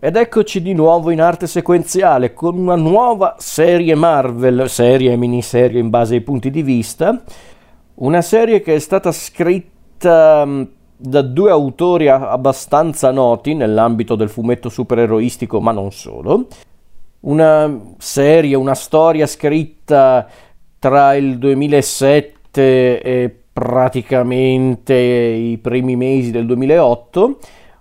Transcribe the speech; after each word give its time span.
Ed 0.00 0.14
eccoci 0.14 0.62
di 0.62 0.74
nuovo 0.74 1.10
in 1.10 1.20
arte 1.20 1.48
sequenziale 1.48 2.32
con 2.32 2.56
una 2.56 2.76
nuova 2.76 3.34
serie 3.38 3.96
Marvel, 3.96 4.68
serie 4.68 5.10
e 5.10 5.16
miniserie 5.16 5.80
in 5.80 5.90
base 5.90 6.14
ai 6.14 6.20
punti 6.20 6.52
di 6.52 6.62
vista. 6.62 7.20
Una 7.94 8.22
serie 8.22 8.60
che 8.60 8.76
è 8.76 8.78
stata 8.78 9.10
scritta 9.10 10.44
mm, 10.46 10.62
da 10.96 11.20
due 11.22 11.50
autori 11.50 12.06
abbastanza 12.06 13.10
noti 13.10 13.54
nell'ambito 13.54 14.14
del 14.14 14.28
fumetto 14.28 14.68
supereroistico, 14.68 15.60
ma 15.60 15.72
non 15.72 15.90
solo. 15.90 16.46
Una 17.22 17.76
serie, 17.98 18.54
una 18.54 18.76
storia 18.76 19.26
scritta 19.26 20.28
tra 20.78 21.16
il 21.16 21.38
2007 21.38 23.02
e 23.02 23.36
praticamente 23.52 24.94
i 24.94 25.58
primi 25.58 25.96
mesi 25.96 26.30
del 26.30 26.46
2008 26.46 27.38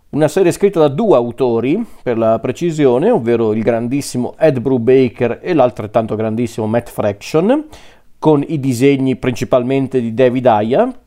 una 0.10 0.28
serie 0.30 0.52
scritta 0.52 0.80
da 0.80 0.88
due 0.88 1.16
autori, 1.16 1.86
per 2.02 2.18
la 2.18 2.40
precisione, 2.40 3.10
ovvero 3.10 3.54
il 3.54 3.62
grandissimo 3.62 4.36
Ed 4.38 4.60
Brubaker 4.60 5.40
e 5.42 5.54
l'altrettanto 5.54 6.16
grandissimo 6.16 6.66
Matt 6.66 6.90
Fraction, 6.90 7.66
con 8.18 8.44
i 8.48 8.60
disegni 8.60 9.18
principalmente 9.18 10.00
di 10.00 10.14
David 10.14 10.46
Aya, 10.46 11.00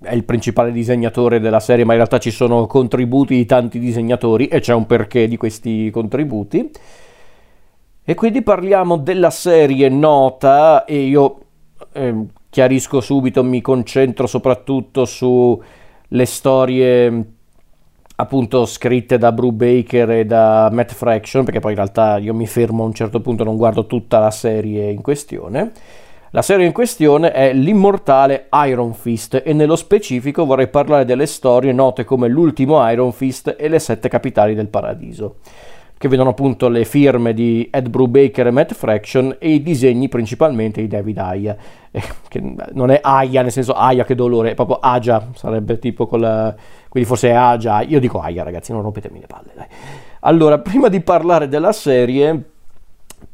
è 0.00 0.14
il 0.14 0.24
principale 0.24 0.70
disegnatore 0.70 1.40
della 1.40 1.60
serie, 1.60 1.84
ma 1.84 1.92
in 1.92 1.98
realtà 1.98 2.18
ci 2.18 2.30
sono 2.30 2.66
contributi 2.66 3.34
di 3.34 3.46
tanti 3.46 3.80
disegnatori 3.80 4.46
e 4.46 4.60
c'è 4.60 4.74
un 4.74 4.86
perché 4.86 5.26
di 5.26 5.36
questi 5.36 5.90
contributi. 5.90 6.70
E 8.04 8.14
quindi 8.14 8.42
parliamo 8.42 8.96
della 8.96 9.30
serie 9.30 9.88
nota 9.88 10.84
e 10.84 11.00
io 11.00 11.40
eh, 11.92 12.26
chiarisco 12.48 13.00
subito, 13.00 13.42
mi 13.42 13.60
concentro 13.60 14.26
soprattutto 14.26 15.04
sulle 15.04 16.24
storie 16.24 17.32
appunto 18.20 18.66
scritte 18.66 19.16
da 19.16 19.30
Brew 19.30 19.52
Baker 19.52 20.10
e 20.10 20.26
da 20.26 20.68
Matt 20.72 20.92
Fraction, 20.92 21.44
perché 21.44 21.60
poi 21.60 21.70
in 21.70 21.76
realtà 21.76 22.18
io 22.18 22.34
mi 22.34 22.48
fermo 22.48 22.82
a 22.82 22.86
un 22.86 22.92
certo 22.92 23.20
punto, 23.20 23.44
non 23.44 23.56
guardo 23.56 23.86
tutta 23.86 24.18
la 24.18 24.32
serie 24.32 24.90
in 24.90 25.02
questione. 25.02 25.70
La 26.30 26.42
serie 26.42 26.66
in 26.66 26.72
questione 26.72 27.30
è 27.30 27.52
l'immortale 27.52 28.48
Iron 28.66 28.92
Fist 28.92 29.40
e 29.44 29.52
nello 29.52 29.76
specifico 29.76 30.44
vorrei 30.44 30.66
parlare 30.66 31.04
delle 31.04 31.26
storie 31.26 31.72
note 31.72 32.04
come 32.04 32.26
l'ultimo 32.26 32.86
Iron 32.90 33.12
Fist 33.12 33.54
e 33.56 33.68
le 33.68 33.78
sette 33.78 34.08
capitali 34.08 34.54
del 34.54 34.68
paradiso, 34.68 35.36
che 35.96 36.08
vedono 36.08 36.30
appunto 36.30 36.68
le 36.68 36.84
firme 36.84 37.32
di 37.32 37.68
Ed 37.72 37.88
Brubaker 37.88 38.48
e 38.48 38.50
Matt 38.50 38.74
Fraction 38.74 39.36
e 39.38 39.50
i 39.50 39.62
disegni 39.62 40.08
principalmente 40.08 40.80
di 40.80 40.88
David 40.88 41.18
Aya, 41.18 41.56
eh, 41.92 42.02
che 42.26 42.42
non 42.72 42.90
è 42.90 42.98
Aya 43.00 43.42
nel 43.42 43.52
senso 43.52 43.74
Aya 43.74 44.04
che 44.04 44.16
dolore, 44.16 44.50
è 44.50 44.54
proprio 44.54 44.78
Aja, 44.80 45.28
sarebbe 45.34 45.78
tipo 45.78 46.08
con 46.08 46.20
la 46.20 46.54
quindi 46.88 47.08
forse 47.08 47.28
è 47.28 47.32
Aja, 47.32 47.82
io 47.82 48.00
dico 48.00 48.20
Aia 48.20 48.42
ragazzi, 48.42 48.72
non 48.72 48.82
rompetemi 48.82 49.20
le 49.20 49.26
palle, 49.26 49.52
dai. 49.54 49.66
Allora, 50.20 50.58
prima 50.60 50.88
di 50.88 51.00
parlare 51.00 51.48
della 51.48 51.72
serie, 51.72 52.42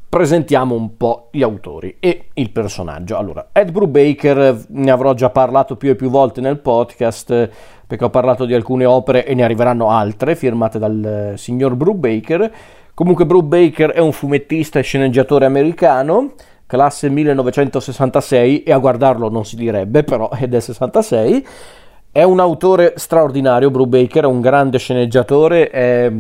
presentiamo 0.09 0.75
un 0.75 0.97
po' 0.97 1.29
gli 1.33 1.43
autori 1.43 1.97
e 1.99 2.27
il 2.35 2.51
personaggio. 2.51 3.17
Allora, 3.17 3.49
Ed 3.53 3.73
Brubaker 3.73 4.67
ne 4.69 4.91
avrò 4.91 5.15
già 5.15 5.31
parlato 5.31 5.77
più 5.77 5.91
e 5.91 5.97
più 5.97 6.09
volte 6.09 6.41
nel 6.41 6.59
podcast 6.59 7.51
perché 7.87 8.05
ho 8.05 8.11
parlato 8.11 8.45
di 8.45 8.55
alcune 8.55 8.85
opere 8.85 9.27
e 9.27 9.35
ne 9.35 9.43
arriveranno 9.43 9.91
altre 9.91 10.37
firmate 10.37 10.79
dal 10.79 11.33
eh, 11.33 11.37
signor 11.37 11.75
Brubaker. 11.75 12.53
Comunque 12.95 13.27
Brubaker 13.27 13.91
è 13.91 13.99
un 13.99 14.13
fumettista 14.13 14.79
e 14.79 14.83
sceneggiatore 14.83 15.47
americano, 15.47 16.35
classe 16.67 17.09
1966 17.11 18.63
e 18.63 18.73
a 18.73 18.79
guardarlo 18.79 19.29
non 19.29 19.45
si 19.45 19.57
direbbe, 19.57 20.05
però 20.05 20.31
è 20.31 20.47
del 20.47 20.63
66 20.63 21.47
è 22.15 22.23
un 22.23 22.39
autore 22.39 22.93
straordinario, 22.95 23.73
Brubaker, 23.73 24.23
è 24.23 24.27
un 24.29 24.41
grande 24.41 24.79
sceneggiatore, 24.79 25.69
è 25.69 26.13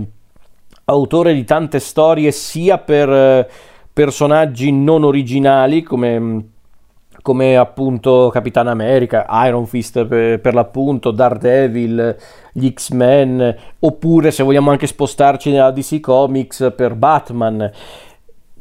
autore 0.86 1.32
di 1.32 1.44
tante 1.44 1.78
storie 1.78 2.32
sia 2.32 2.78
per 2.78 3.08
eh, 3.08 3.48
personaggi 3.92 4.72
non 4.72 5.04
originali 5.04 5.84
come, 5.84 6.48
come 7.22 7.56
appunto 7.56 8.28
Capitan 8.32 8.66
America, 8.66 9.24
Iron 9.46 9.66
Fist 9.66 10.04
per, 10.04 10.40
per, 10.40 10.52
l'appunto, 10.52 11.12
Daredevil, 11.12 12.16
gli 12.52 12.72
X-Men, 12.72 13.56
oppure 13.78 14.32
se 14.32 14.42
vogliamo 14.42 14.72
anche 14.72 14.88
spostarci 14.88 15.52
nella 15.52 15.70
DC 15.70 16.00
Comics 16.00 16.72
per 16.74 16.96
Batman. 16.96 17.70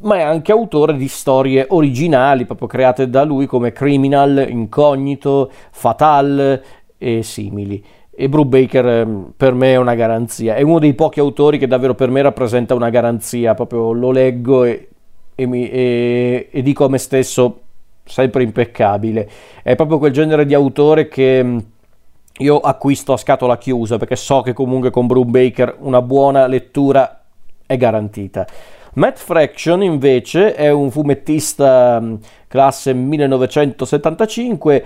Ma 0.01 0.17
è 0.17 0.21
anche 0.21 0.51
autore 0.51 0.95
di 0.97 1.07
storie 1.07 1.65
originali 1.69 2.45
proprio 2.45 2.67
create 2.67 3.09
da 3.09 3.23
lui 3.23 3.47
come 3.47 3.71
Criminal, 3.71 4.45
Incognito, 4.47 5.49
Fatal, 5.71 6.61
e 7.03 7.23
simili. 7.23 7.83
E 8.15 8.29
Brubaker 8.29 8.85
ehm, 8.85 9.33
per 9.35 9.53
me 9.53 9.73
è 9.73 9.75
una 9.75 9.95
garanzia, 9.95 10.55
è 10.55 10.61
uno 10.61 10.79
dei 10.79 10.93
pochi 10.93 11.19
autori 11.19 11.57
che 11.57 11.67
davvero 11.67 11.95
per 11.95 12.09
me 12.09 12.21
rappresenta 12.21 12.75
una 12.75 12.89
garanzia, 12.89 13.55
proprio 13.55 13.91
lo 13.91 14.11
leggo 14.11 14.63
e, 14.63 14.89
e, 15.35 15.45
mi, 15.45 15.69
e, 15.69 16.47
e 16.51 16.61
dico 16.61 16.85
a 16.85 16.89
me 16.89 16.99
stesso 16.99 17.59
sempre 18.05 18.43
impeccabile. 18.43 19.29
È 19.63 19.75
proprio 19.75 19.97
quel 19.97 20.11
genere 20.11 20.45
di 20.45 20.53
autore 20.53 21.07
che 21.07 21.43
mm, 21.43 21.57
io 22.39 22.59
acquisto 22.59 23.13
a 23.13 23.17
scatola 23.17 23.57
chiusa 23.57 23.97
perché 23.97 24.15
so 24.15 24.41
che 24.41 24.53
comunque 24.53 24.89
con 24.91 25.07
Brubaker 25.07 25.77
una 25.79 26.01
buona 26.01 26.47
lettura 26.47 27.23
è 27.65 27.77
garantita. 27.77 28.45
Matt 28.95 29.17
Fraction 29.17 29.81
invece 29.81 30.53
è 30.53 30.69
un 30.69 30.91
fumettista 30.91 31.99
mm, 31.99 32.15
classe 32.47 32.93
1975, 32.93 34.85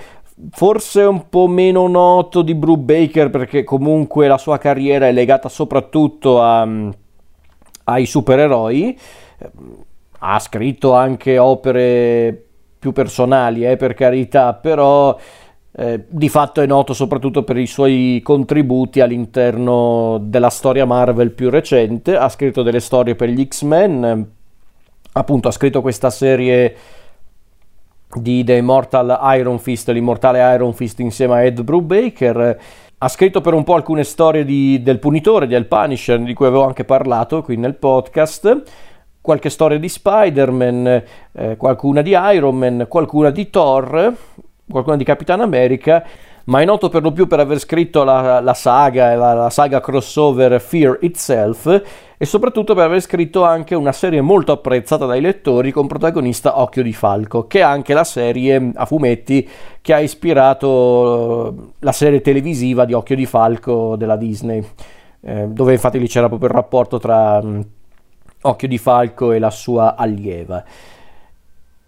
forse 0.52 1.02
un 1.02 1.30
po' 1.30 1.48
meno 1.48 1.88
noto 1.88 2.42
di 2.42 2.54
Brew 2.54 2.76
Baker 2.78 3.30
perché 3.30 3.64
comunque 3.64 4.28
la 4.28 4.38
sua 4.38 4.58
carriera 4.58 5.08
è 5.08 5.12
legata 5.12 5.50
soprattutto 5.50 6.42
a, 6.42 6.66
mm, 6.66 6.90
ai 7.86 8.06
supereroi. 8.06 8.98
Ha 10.20 10.40
scritto 10.40 10.94
anche 10.94 11.38
opere 11.38 12.46
più 12.80 12.92
personali, 12.92 13.66
eh, 13.66 13.76
per 13.78 13.94
carità, 13.94 14.54
però 14.54 15.18
eh, 15.80 16.06
di 16.08 16.30
fatto 16.30 16.62
è 16.62 16.66
noto 16.66 16.94
soprattutto 16.94 17.44
per 17.44 17.58
i 17.58 17.68
suoi 17.68 18.20
contributi 18.24 19.00
all'interno 19.00 20.18
della 20.22 20.50
storia 20.50 20.86
Marvel 20.86 21.32
più 21.32 21.50
recente. 21.50 22.16
Ha 22.16 22.30
scritto 22.30 22.64
delle 22.64 22.80
storie 22.80 23.16
per 23.16 23.30
gli 23.30 23.46
X-Men, 23.48 24.28
appunto 25.14 25.48
ha 25.48 25.52
scritto 25.52 25.82
questa 25.82 26.10
serie 26.10 26.76
di 28.14 28.44
The 28.44 28.56
Immortal 28.56 29.20
Iron 29.38 29.60
Fist, 29.60 29.90
l'immortale 29.90 30.40
Iron 30.56 30.74
Fist 30.74 31.00
insieme 31.00 31.34
a 31.34 31.44
Ed 31.44 31.62
Brubaker. 31.62 32.60
Ha 32.98 33.08
scritto 33.08 33.42
per 33.42 33.54
un 33.54 33.64
po' 33.64 33.76
alcune 33.76 34.04
storie 34.04 34.44
di, 34.44 34.82
del 34.82 35.00
Punitore, 35.00 35.46
del 35.48 35.68
Punisher, 35.68 36.20
di 36.20 36.34
cui 36.34 36.46
avevo 36.48 36.66
anche 36.66 36.84
parlato 36.84 37.44
qui 37.44 37.58
nel 37.58 37.76
podcast. 37.76 38.64
Qualche 39.22 39.50
storia 39.50 39.78
di 39.78 39.90
Spider-Man, 39.90 41.04
eh, 41.34 41.56
qualcuna 41.58 42.02
di 42.02 42.12
Iron 42.12 42.58
Man, 42.58 42.86
qualcuna 42.88 43.30
di 43.30 43.50
Thor, 43.50 44.14
qualcuna 44.70 44.96
di 44.96 45.04
Capitan 45.04 45.42
America 45.42 46.04
ma 46.48 46.62
è 46.62 46.66
noto 46.66 46.90
per 46.90 47.02
lo 47.02 47.12
più 47.12 47.28
per 47.28 47.40
aver 47.40 47.60
scritto 47.60 48.04
la, 48.04 48.40
la 48.40 48.54
saga, 48.54 49.16
la, 49.16 49.34
la 49.34 49.50
saga 49.50 49.82
crossover 49.82 50.60
Fear 50.62 51.00
Itself 51.02 51.84
e 52.18 52.26
soprattutto 52.26 52.74
per 52.74 52.86
aver 52.86 53.02
scritto 53.02 53.44
anche 53.44 53.76
una 53.76 53.92
serie 53.92 54.22
molto 54.22 54.54
apprezzata 54.54 55.06
dai 55.06 55.20
lettori 55.20 55.72
con 55.72 55.88
protagonista 55.88 56.60
Occhio 56.60 56.84
di 56.84 56.94
Falco, 56.94 57.48
che 57.48 57.60
è 57.60 57.64
anche 57.64 57.94
la 57.94 58.06
serie 58.06 58.72
a 58.74 58.86
fumetti 58.86 59.48
che 59.82 59.94
ha 59.94 60.00
ispirato 60.00 61.48
eh, 61.48 61.74
la 61.80 61.92
serie 61.92 62.22
televisiva 62.22 62.86
di 62.86 62.94
Occhio 62.94 63.16
di 63.16 63.26
Falco 63.26 63.96
della 63.98 64.16
Disney, 64.16 64.64
eh, 65.22 65.48
dove 65.50 65.74
infatti 65.74 66.00
lì 66.00 66.08
c'era 66.08 66.28
proprio 66.28 66.50
il 66.50 66.56
rapporto 66.56 66.98
tra 66.98 67.40
um, 67.44 67.64
Occhio 68.42 68.68
di 68.70 68.78
Falco 68.78 69.34
e 69.34 69.40
la 69.40 69.52
sua 69.52 69.96
allieva. 69.96 70.64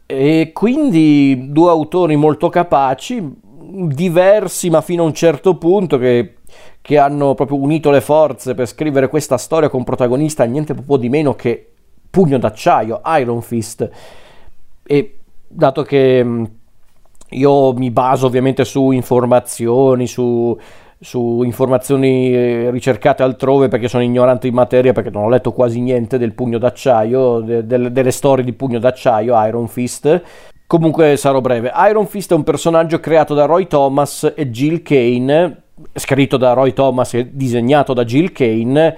E 0.06 0.52
quindi 0.54 1.50
due 1.52 1.70
autori 1.70 2.16
molto 2.16 2.50
capaci, 2.50 3.48
diversi 3.72 4.70
ma 4.70 4.82
fino 4.82 5.04
a 5.04 5.06
un 5.06 5.14
certo 5.14 5.58
punto 5.58 5.98
che, 5.98 6.36
che 6.82 6.98
hanno 6.98 7.36
proprio 7.36 7.58
unito 7.58 7.92
le 7.92 8.02
forze 8.02 8.54
per 8.54 8.68
scrivere 8.68 9.10
questa 9.10 9.38
storia 9.38 9.70
con 9.70 9.84
protagonista 9.84 10.44
niente 10.44 10.74
po' 10.74 10.98
di 10.98 11.10
meno 11.10 11.36
che 11.36 11.70
Pugno 12.10 12.40
d'acciaio, 12.40 13.02
Iron 13.20 13.42
Fist. 13.42 13.88
E 14.84 15.18
dato 15.48 15.84
che 15.84 16.24
mm, 16.24 16.44
io 17.30 17.74
mi 17.74 17.92
baso 17.92 18.26
ovviamente 18.26 18.66
su 18.66 18.90
informazioni, 18.90 20.08
su, 20.08 20.58
su 21.00 21.44
informazioni 21.44 22.34
eh, 22.34 22.72
ricercate 22.72 23.22
altrove 23.22 23.68
perché 23.68 23.88
sono 23.88 24.04
ignorante 24.04 24.48
in 24.48 24.56
materia, 24.56 24.92
perché 24.92 25.12
non 25.12 25.26
ho 25.26 25.30
letto 25.30 25.52
quasi 25.52 25.80
niente 25.82 26.18
del 26.18 26.34
pugno 26.34 26.58
d'acciaio, 26.58 27.42
de, 27.42 27.68
de, 27.68 27.92
delle 27.92 28.12
storie 28.12 28.44
di 28.44 28.54
pugno 28.54 28.80
d'acciaio, 28.80 29.46
Iron 29.46 29.68
Fist. 29.68 30.24
Comunque 30.70 31.18
sarò 31.18 31.42
breve. 31.42 31.72
Iron 31.90 32.06
Fist 32.06 32.32
è 32.32 32.36
un 32.36 32.44
personaggio 32.44 33.00
creato 33.00 33.34
da 33.34 33.46
Roy 33.46 33.66
Thomas 33.66 34.32
e 34.36 34.52
Jill 34.52 34.84
Kane, 34.84 35.64
scritto 35.96 36.38
da 36.38 36.54
Roy 36.54 36.74
Thomas 36.74 37.16
e 37.16 37.32
disegnato 37.32 37.96
da 37.96 38.06
Jill 38.06 38.32
Kane 38.32 38.96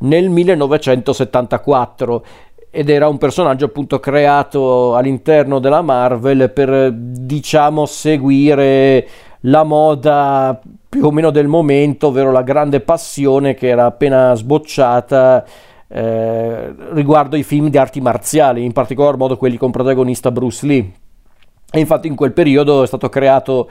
nel 0.00 0.28
1974 0.28 2.24
ed 2.70 2.90
era 2.90 3.08
un 3.08 3.16
personaggio 3.16 3.64
appunto 3.64 4.00
creato 4.00 4.94
all'interno 4.94 5.60
della 5.60 5.80
Marvel 5.80 6.50
per 6.50 6.92
diciamo 6.92 7.86
seguire 7.86 9.08
la 9.40 9.62
moda 9.62 10.60
più 10.86 11.06
o 11.06 11.10
meno 11.10 11.30
del 11.30 11.48
momento, 11.48 12.08
ovvero 12.08 12.32
la 12.32 12.42
grande 12.42 12.80
passione 12.80 13.54
che 13.54 13.68
era 13.68 13.86
appena 13.86 14.34
sbocciata 14.34 15.42
eh, 15.88 16.74
riguardo 16.90 17.36
i 17.36 17.42
film 17.42 17.70
di 17.70 17.78
arti 17.78 18.02
marziali, 18.02 18.62
in 18.62 18.72
particolar 18.72 19.16
modo 19.16 19.38
quelli 19.38 19.56
con 19.56 19.70
protagonista 19.70 20.30
Bruce 20.30 20.66
Lee. 20.66 20.92
E 21.74 21.80
infatti 21.80 22.06
in 22.06 22.14
quel 22.14 22.32
periodo 22.32 22.84
è 22.84 22.86
stato 22.86 23.08
creato 23.08 23.68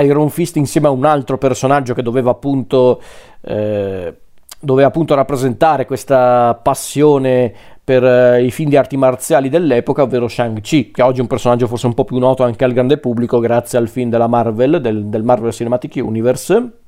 Iron 0.00 0.30
Fist 0.30 0.56
insieme 0.56 0.86
a 0.86 0.90
un 0.90 1.04
altro 1.04 1.36
personaggio 1.36 1.92
che 1.92 2.00
doveva 2.00 2.30
appunto, 2.30 3.00
eh, 3.42 4.14
doveva 4.58 4.88
appunto 4.88 5.14
rappresentare 5.14 5.84
questa 5.84 6.58
passione 6.62 7.52
per 7.84 8.02
eh, 8.02 8.42
i 8.42 8.50
film 8.50 8.70
di 8.70 8.76
arti 8.76 8.96
marziali 8.96 9.50
dell'epoca, 9.50 10.02
ovvero 10.02 10.28
Shang-Chi, 10.28 10.90
che 10.90 11.02
oggi 11.02 11.18
è 11.18 11.20
un 11.20 11.28
personaggio 11.28 11.66
forse 11.66 11.86
un 11.86 11.94
po' 11.94 12.04
più 12.04 12.16
noto 12.16 12.42
anche 12.42 12.64
al 12.64 12.72
grande 12.72 12.96
pubblico 12.96 13.38
grazie 13.38 13.76
al 13.76 13.88
film 13.88 14.08
della 14.08 14.28
Marvel, 14.28 14.80
del, 14.80 15.04
del 15.04 15.22
Marvel 15.22 15.52
Cinematic 15.52 15.96
Universe. 16.02 16.84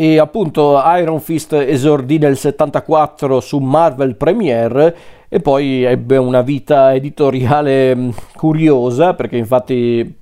E 0.00 0.18
appunto 0.18 0.80
Iron 0.98 1.20
Fist 1.20 1.52
esordì 1.52 2.16
nel 2.16 2.38
74 2.38 3.38
su 3.40 3.58
Marvel 3.58 4.16
Premiere 4.16 4.96
e 5.28 5.40
poi 5.40 5.82
ebbe 5.82 6.16
una 6.16 6.40
vita 6.40 6.94
editoriale 6.94 7.94
mm, 7.94 8.10
curiosa 8.34 9.12
perché 9.12 9.36
infatti 9.36 10.18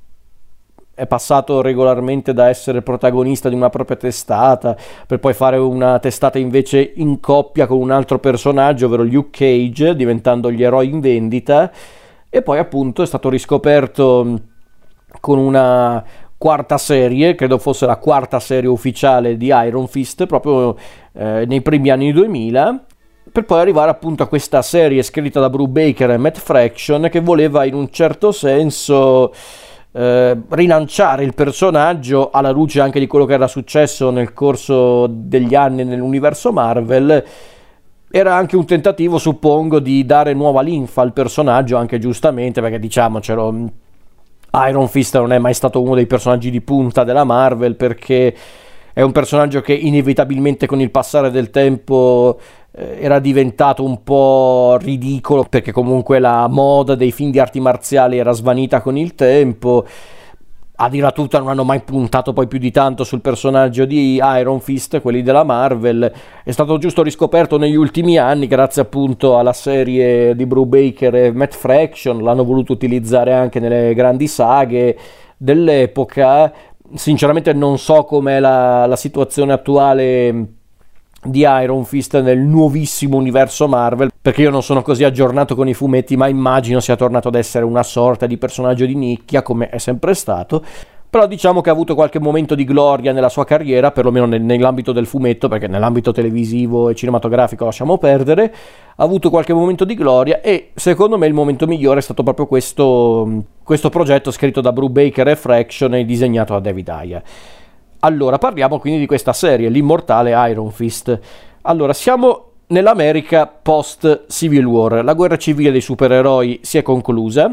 è 0.92 1.06
passato 1.06 1.60
regolarmente 1.60 2.32
da 2.32 2.48
essere 2.48 2.82
protagonista 2.82 3.48
di 3.48 3.54
una 3.54 3.70
propria 3.70 3.96
testata 3.96 4.76
per 5.06 5.20
poi 5.20 5.32
fare 5.32 5.58
una 5.58 6.00
testata 6.00 6.40
invece 6.40 6.94
in 6.96 7.20
coppia 7.20 7.68
con 7.68 7.78
un 7.78 7.92
altro 7.92 8.18
personaggio, 8.18 8.86
ovvero 8.86 9.04
Luke 9.04 9.30
Cage, 9.30 9.94
diventando 9.94 10.50
gli 10.50 10.64
eroi 10.64 10.88
in 10.88 10.98
vendita. 10.98 11.70
E 12.28 12.42
poi 12.42 12.58
appunto 12.58 13.02
è 13.02 13.06
stato 13.06 13.28
riscoperto 13.28 14.40
con 15.20 15.38
una 15.38 16.04
quarta 16.38 16.78
serie, 16.78 17.34
credo 17.34 17.58
fosse 17.58 17.84
la 17.84 17.96
quarta 17.96 18.40
serie 18.40 18.70
ufficiale 18.70 19.36
di 19.36 19.46
Iron 19.48 19.88
Fist 19.88 20.24
proprio 20.26 20.76
eh, 21.12 21.44
nei 21.46 21.60
primi 21.60 21.90
anni 21.90 22.12
2000 22.12 22.84
per 23.30 23.44
poi 23.44 23.60
arrivare 23.60 23.90
appunto 23.90 24.22
a 24.22 24.26
questa 24.26 24.62
serie 24.62 25.02
scritta 25.02 25.40
da 25.40 25.50
Brew 25.50 25.66
Baker 25.66 26.12
e 26.12 26.16
Matt 26.16 26.38
Fraction 26.38 27.08
che 27.10 27.20
voleva 27.20 27.64
in 27.64 27.74
un 27.74 27.90
certo 27.90 28.32
senso 28.32 29.32
eh, 29.92 30.36
rilanciare 30.48 31.24
il 31.24 31.34
personaggio 31.34 32.30
alla 32.30 32.50
luce 32.50 32.80
anche 32.80 32.98
di 32.98 33.06
quello 33.06 33.24
che 33.24 33.34
era 33.34 33.46
successo 33.46 34.10
nel 34.10 34.32
corso 34.32 35.06
degli 35.08 35.54
anni 35.54 35.84
nell'universo 35.84 36.52
Marvel. 36.52 37.24
Era 38.10 38.34
anche 38.34 38.56
un 38.56 38.64
tentativo, 38.64 39.18
suppongo, 39.18 39.80
di 39.80 40.06
dare 40.06 40.32
nuova 40.32 40.62
linfa 40.62 41.02
al 41.02 41.12
personaggio, 41.12 41.76
anche 41.76 41.98
giustamente, 41.98 42.62
perché 42.62 42.78
diciamocelo, 42.78 43.70
Iron 44.52 44.88
Fist 44.88 45.16
non 45.16 45.32
è 45.32 45.38
mai 45.38 45.54
stato 45.54 45.80
uno 45.80 45.94
dei 45.94 46.06
personaggi 46.06 46.50
di 46.50 46.60
punta 46.60 47.04
della 47.04 47.24
Marvel 47.24 47.76
perché 47.76 48.34
è 48.92 49.02
un 49.02 49.12
personaggio 49.12 49.60
che 49.60 49.74
inevitabilmente 49.74 50.66
con 50.66 50.80
il 50.80 50.90
passare 50.90 51.30
del 51.30 51.50
tempo 51.50 52.38
eh, 52.72 52.98
era 53.00 53.18
diventato 53.18 53.84
un 53.84 54.02
po' 54.02 54.76
ridicolo 54.80 55.44
perché 55.44 55.70
comunque 55.70 56.18
la 56.18 56.48
moda 56.48 56.94
dei 56.94 57.12
film 57.12 57.30
di 57.30 57.38
arti 57.38 57.60
marziali 57.60 58.18
era 58.18 58.32
svanita 58.32 58.80
con 58.80 58.96
il 58.96 59.14
tempo. 59.14 59.86
A 60.80 60.88
dire 60.88 61.10
tutta 61.10 61.40
non 61.40 61.48
hanno 61.48 61.64
mai 61.64 61.80
puntato 61.80 62.32
poi 62.32 62.46
più 62.46 62.60
di 62.60 62.70
tanto 62.70 63.02
sul 63.02 63.20
personaggio 63.20 63.84
di 63.84 64.20
Iron 64.22 64.60
Fist, 64.60 65.00
quelli 65.00 65.22
della 65.22 65.42
Marvel. 65.42 66.12
È 66.44 66.50
stato 66.52 66.78
giusto 66.78 67.02
riscoperto 67.02 67.58
negli 67.58 67.74
ultimi 67.74 68.16
anni 68.16 68.46
grazie 68.46 68.82
appunto 68.82 69.38
alla 69.38 69.52
serie 69.52 70.36
di 70.36 70.46
Brew 70.46 70.66
Baker 70.66 71.14
e 71.16 71.32
Matt 71.32 71.54
Fraction, 71.54 72.22
l'hanno 72.22 72.44
voluto 72.44 72.72
utilizzare 72.72 73.32
anche 73.32 73.58
nelle 73.58 73.92
grandi 73.92 74.28
saghe 74.28 74.96
dell'epoca. 75.36 76.52
Sinceramente 76.94 77.52
non 77.52 77.76
so 77.76 78.04
com'è 78.04 78.38
la, 78.38 78.86
la 78.86 78.96
situazione 78.96 79.52
attuale 79.52 80.57
di 81.22 81.40
Iron 81.40 81.84
Fist 81.84 82.20
nel 82.20 82.38
nuovissimo 82.38 83.16
universo 83.16 83.66
Marvel, 83.66 84.10
perché 84.20 84.42
io 84.42 84.50
non 84.50 84.62
sono 84.62 84.82
così 84.82 85.04
aggiornato 85.04 85.54
con 85.54 85.68
i 85.68 85.74
fumetti, 85.74 86.16
ma 86.16 86.28
immagino 86.28 86.80
sia 86.80 86.96
tornato 86.96 87.28
ad 87.28 87.34
essere 87.34 87.64
una 87.64 87.82
sorta 87.82 88.26
di 88.26 88.36
personaggio 88.36 88.86
di 88.86 88.94
nicchia, 88.94 89.42
come 89.42 89.68
è 89.68 89.78
sempre 89.78 90.14
stato. 90.14 90.62
Però 91.10 91.26
diciamo 91.26 91.62
che 91.62 91.70
ha 91.70 91.72
avuto 91.72 91.94
qualche 91.94 92.20
momento 92.20 92.54
di 92.54 92.64
gloria 92.64 93.12
nella 93.12 93.30
sua 93.30 93.46
carriera, 93.46 93.92
perlomeno 93.92 94.26
nell'ambito 94.26 94.92
del 94.92 95.06
fumetto, 95.06 95.48
perché 95.48 95.66
nell'ambito 95.66 96.12
televisivo 96.12 96.90
e 96.90 96.94
cinematografico 96.94 97.64
lasciamo 97.64 97.96
perdere, 97.96 98.54
ha 98.94 99.02
avuto 99.02 99.30
qualche 99.30 99.54
momento 99.54 99.86
di 99.86 99.94
gloria 99.94 100.42
e 100.42 100.72
secondo 100.74 101.16
me 101.16 101.26
il 101.26 101.32
momento 101.32 101.66
migliore 101.66 102.00
è 102.00 102.02
stato 102.02 102.22
proprio 102.22 102.46
questo, 102.46 103.44
questo 103.62 103.88
progetto 103.88 104.30
scritto 104.30 104.60
da 104.60 104.70
Brew 104.70 104.88
Baker 104.88 105.28
e 105.28 105.36
Fraction 105.36 105.94
e 105.94 106.04
disegnato 106.04 106.52
da 106.52 106.60
David 106.60 106.88
Ayer. 106.90 107.22
Allora, 108.00 108.38
parliamo 108.38 108.78
quindi 108.78 109.00
di 109.00 109.06
questa 109.06 109.32
serie, 109.32 109.68
l'immortale 109.68 110.32
Iron 110.50 110.70
Fist. 110.70 111.18
Allora, 111.62 111.92
siamo 111.92 112.44
nell'America 112.68 113.46
post 113.46 114.26
Civil 114.28 114.64
War. 114.64 115.02
La 115.02 115.14
guerra 115.14 115.36
civile 115.36 115.72
dei 115.72 115.80
supereroi 115.80 116.60
si 116.62 116.78
è 116.78 116.82
conclusa. 116.82 117.52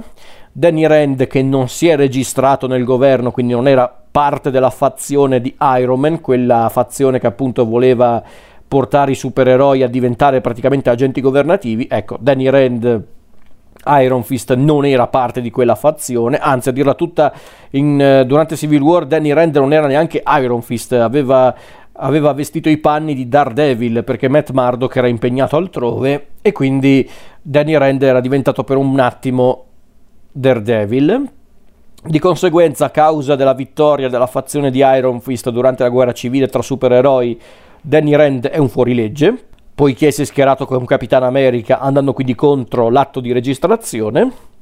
Danny 0.52 0.86
Rand, 0.86 1.26
che 1.26 1.42
non 1.42 1.68
si 1.68 1.88
è 1.88 1.96
registrato 1.96 2.68
nel 2.68 2.84
governo, 2.84 3.32
quindi 3.32 3.54
non 3.54 3.68
era 3.68 3.92
parte 4.12 4.52
della 4.52 4.70
fazione 4.70 5.42
di 5.42 5.56
Iron 5.80 6.00
Man, 6.00 6.22
quella 6.22 6.70
fazione 6.70 7.20
che 7.20 7.28
appunto 7.28 7.66
voleva 7.66 8.24
portare 8.68 9.12
i 9.12 9.16
supereroi 9.16 9.82
a 9.82 9.88
diventare 9.88 10.42
praticamente 10.42 10.92
agenti 10.92 11.22
governativi. 11.22 11.88
Ecco, 11.90 12.18
Danny 12.20 12.50
Rand 12.50 13.04
Iron 14.00 14.24
Fist 14.24 14.54
non 14.54 14.86
era 14.86 15.08
parte 15.08 15.42
di 15.42 15.52
quella 15.52 15.76
fazione, 15.76 16.38
anzi 16.38 16.70
a 16.70 16.72
dirla 16.72 16.94
tutta 16.94 17.34
in, 17.72 18.22
uh, 18.22 18.26
durante 18.26 18.56
Civil 18.56 18.82
War 18.82 19.06
Danny 19.06 19.32
Rand 19.32 19.56
non 19.58 19.74
era 19.74 19.88
neanche 19.88 20.24
Iron 20.40 20.62
Fist, 20.62 20.94
aveva, 20.94 21.54
aveva 21.94 22.34
vestito 22.34 22.70
i 22.70 22.78
panni 22.78 23.14
di 23.14 23.28
Daredevil 23.28 24.04
perché 24.04 24.28
Matt 24.28 24.52
Murdock 24.52 24.96
era 24.96 25.08
impegnato 25.08 25.56
altrove 25.56 26.28
e 26.42 26.52
quindi 26.52 27.08
Danny 27.42 27.78
Rand 27.78 28.02
era 28.02 28.22
diventato 28.22 28.64
per 28.64 28.78
un 28.78 29.00
attimo 29.00 29.66
Daredevil. 30.32 31.30
Di 32.08 32.20
conseguenza, 32.20 32.86
a 32.86 32.90
causa 32.92 33.36
della 33.36 33.56
vittoria 33.56 34.10
della 34.10 34.28
fazione 34.28 34.70
di 34.70 34.80
Iron 34.80 35.22
Fist 35.22 35.50
durante 35.50 35.82
la 35.82 35.90
guerra 35.90 36.12
civile 36.12 36.48
tra 36.48 36.62
supereroi, 36.62 37.40
Danny 37.82 38.16
Rand 38.16 38.48
è 38.48 38.58
un 38.58 38.70
fuorilegge 38.70 39.46
poiché 39.76 40.10
si 40.12 40.22
è 40.22 40.26
schierato 40.26 40.66
con 40.66 40.86
Capitano 40.86 41.26
America 41.26 41.80
andando 41.80 42.14
quindi 42.14 42.34
contro 42.34 42.90
l'atto 42.90 43.20
di 43.20 43.34
registrazione. 43.34 44.54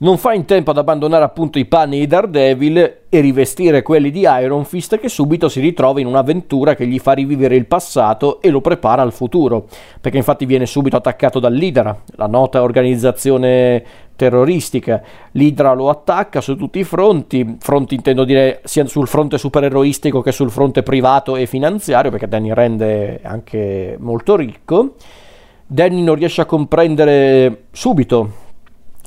Non 0.00 0.16
fa 0.16 0.32
in 0.32 0.44
tempo 0.44 0.70
ad 0.70 0.78
abbandonare 0.78 1.24
appunto 1.24 1.58
i 1.58 1.64
panni 1.64 1.98
di 1.98 2.06
Daredevil 2.06 2.98
e 3.08 3.20
rivestire 3.20 3.82
quelli 3.82 4.12
di 4.12 4.20
Iron 4.20 4.64
Fist 4.64 4.96
che 4.96 5.08
subito 5.08 5.48
si 5.48 5.58
ritrova 5.58 5.98
in 5.98 6.06
un'avventura 6.06 6.76
che 6.76 6.86
gli 6.86 7.00
fa 7.00 7.14
rivivere 7.14 7.56
il 7.56 7.66
passato 7.66 8.40
e 8.40 8.50
lo 8.50 8.60
prepara 8.60 9.02
al 9.02 9.12
futuro, 9.12 9.66
perché 10.00 10.16
infatti 10.16 10.46
viene 10.46 10.66
subito 10.66 10.94
attaccato 10.94 11.40
dall'Idra, 11.40 12.00
la 12.14 12.28
nota 12.28 12.62
organizzazione 12.62 13.82
terroristica. 14.14 15.02
L'Idra 15.32 15.72
lo 15.72 15.88
attacca 15.88 16.40
su 16.40 16.54
tutti 16.54 16.78
i 16.78 16.84
fronti, 16.84 17.56
fronti 17.58 17.96
intendo 17.96 18.22
dire 18.22 18.60
sia 18.62 18.86
sul 18.86 19.08
fronte 19.08 19.36
supereroistico 19.36 20.20
che 20.20 20.30
sul 20.30 20.52
fronte 20.52 20.84
privato 20.84 21.34
e 21.34 21.46
finanziario, 21.46 22.12
perché 22.12 22.28
Danny 22.28 22.54
rende 22.54 23.18
anche 23.24 23.96
molto 23.98 24.36
ricco. 24.36 24.94
Danny 25.66 26.02
non 26.02 26.14
riesce 26.14 26.40
a 26.40 26.46
comprendere 26.46 27.64
subito 27.72 28.46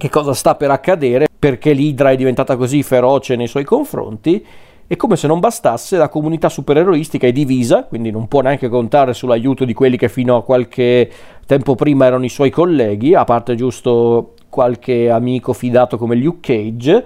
che 0.01 0.09
cosa 0.09 0.33
sta 0.33 0.55
per 0.55 0.71
accadere, 0.71 1.27
perché 1.37 1.73
l'Idra 1.73 2.09
è 2.09 2.15
diventata 2.15 2.55
così 2.55 2.81
feroce 2.81 3.35
nei 3.35 3.45
suoi 3.45 3.63
confronti. 3.63 4.43
E 4.87 4.95
come 4.95 5.15
se 5.15 5.27
non 5.27 5.39
bastasse, 5.39 5.95
la 5.95 6.09
comunità 6.09 6.49
supereroistica 6.49 7.27
è 7.27 7.31
divisa, 7.31 7.83
quindi 7.83 8.09
non 8.09 8.27
può 8.27 8.41
neanche 8.41 8.67
contare 8.67 9.13
sull'aiuto 9.13 9.63
di 9.63 9.75
quelli 9.75 9.97
che 9.97 10.09
fino 10.09 10.35
a 10.35 10.43
qualche 10.43 11.07
tempo 11.45 11.75
prima 11.75 12.07
erano 12.07 12.25
i 12.25 12.29
suoi 12.29 12.49
colleghi, 12.49 13.13
a 13.13 13.25
parte 13.25 13.53
giusto 13.53 14.33
qualche 14.49 15.11
amico 15.11 15.53
fidato 15.53 15.99
come 15.99 16.15
Luke 16.15 16.39
Cage. 16.41 17.05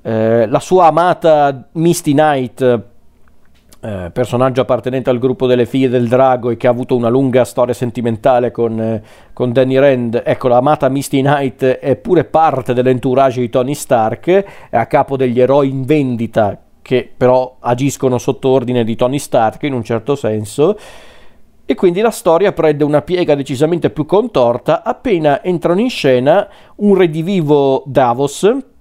Eh, 0.00 0.46
la 0.46 0.60
sua 0.60 0.86
amata 0.86 1.68
Misty 1.72 2.12
Knight, 2.12 2.82
eh, 3.84 4.10
personaggio 4.10 4.62
appartenente 4.62 5.10
al 5.10 5.18
gruppo 5.18 5.46
delle 5.46 5.66
figlie 5.66 5.90
del 5.90 6.08
drago 6.08 6.48
e 6.48 6.56
che 6.56 6.66
ha 6.66 6.70
avuto 6.70 6.96
una 6.96 7.10
lunga 7.10 7.44
storia 7.44 7.74
sentimentale 7.74 8.50
con, 8.50 8.80
eh, 8.80 9.02
con 9.34 9.52
Danny 9.52 9.76
Rand. 9.76 10.22
Ecco, 10.24 10.48
l'amata 10.48 10.88
Misty 10.88 11.20
Knight 11.20 11.62
è 11.64 11.94
pure 11.96 12.24
parte 12.24 12.72
dell'entourage 12.72 13.40
di 13.40 13.50
Tony 13.50 13.74
Stark, 13.74 14.44
è 14.70 14.76
a 14.78 14.86
capo 14.86 15.18
degli 15.18 15.38
eroi 15.38 15.68
in 15.68 15.84
vendita 15.84 16.58
che 16.80 17.10
però 17.14 17.56
agiscono 17.60 18.16
sotto 18.16 18.48
ordine 18.48 18.84
di 18.84 18.96
Tony 18.96 19.18
Stark 19.18 19.62
in 19.64 19.74
un 19.74 19.84
certo 19.84 20.16
senso. 20.16 20.78
E 21.66 21.74
quindi 21.74 22.00
la 22.00 22.10
storia 22.10 22.52
prende 22.52 22.84
una 22.84 23.02
piega 23.02 23.34
decisamente 23.34 23.90
più 23.90 24.06
contorta 24.06 24.82
appena 24.82 25.42
entrano 25.42 25.80
in 25.80 25.90
scena 25.90 26.48
un 26.76 26.94
redivivo 26.94 27.82
Davos, 27.86 28.73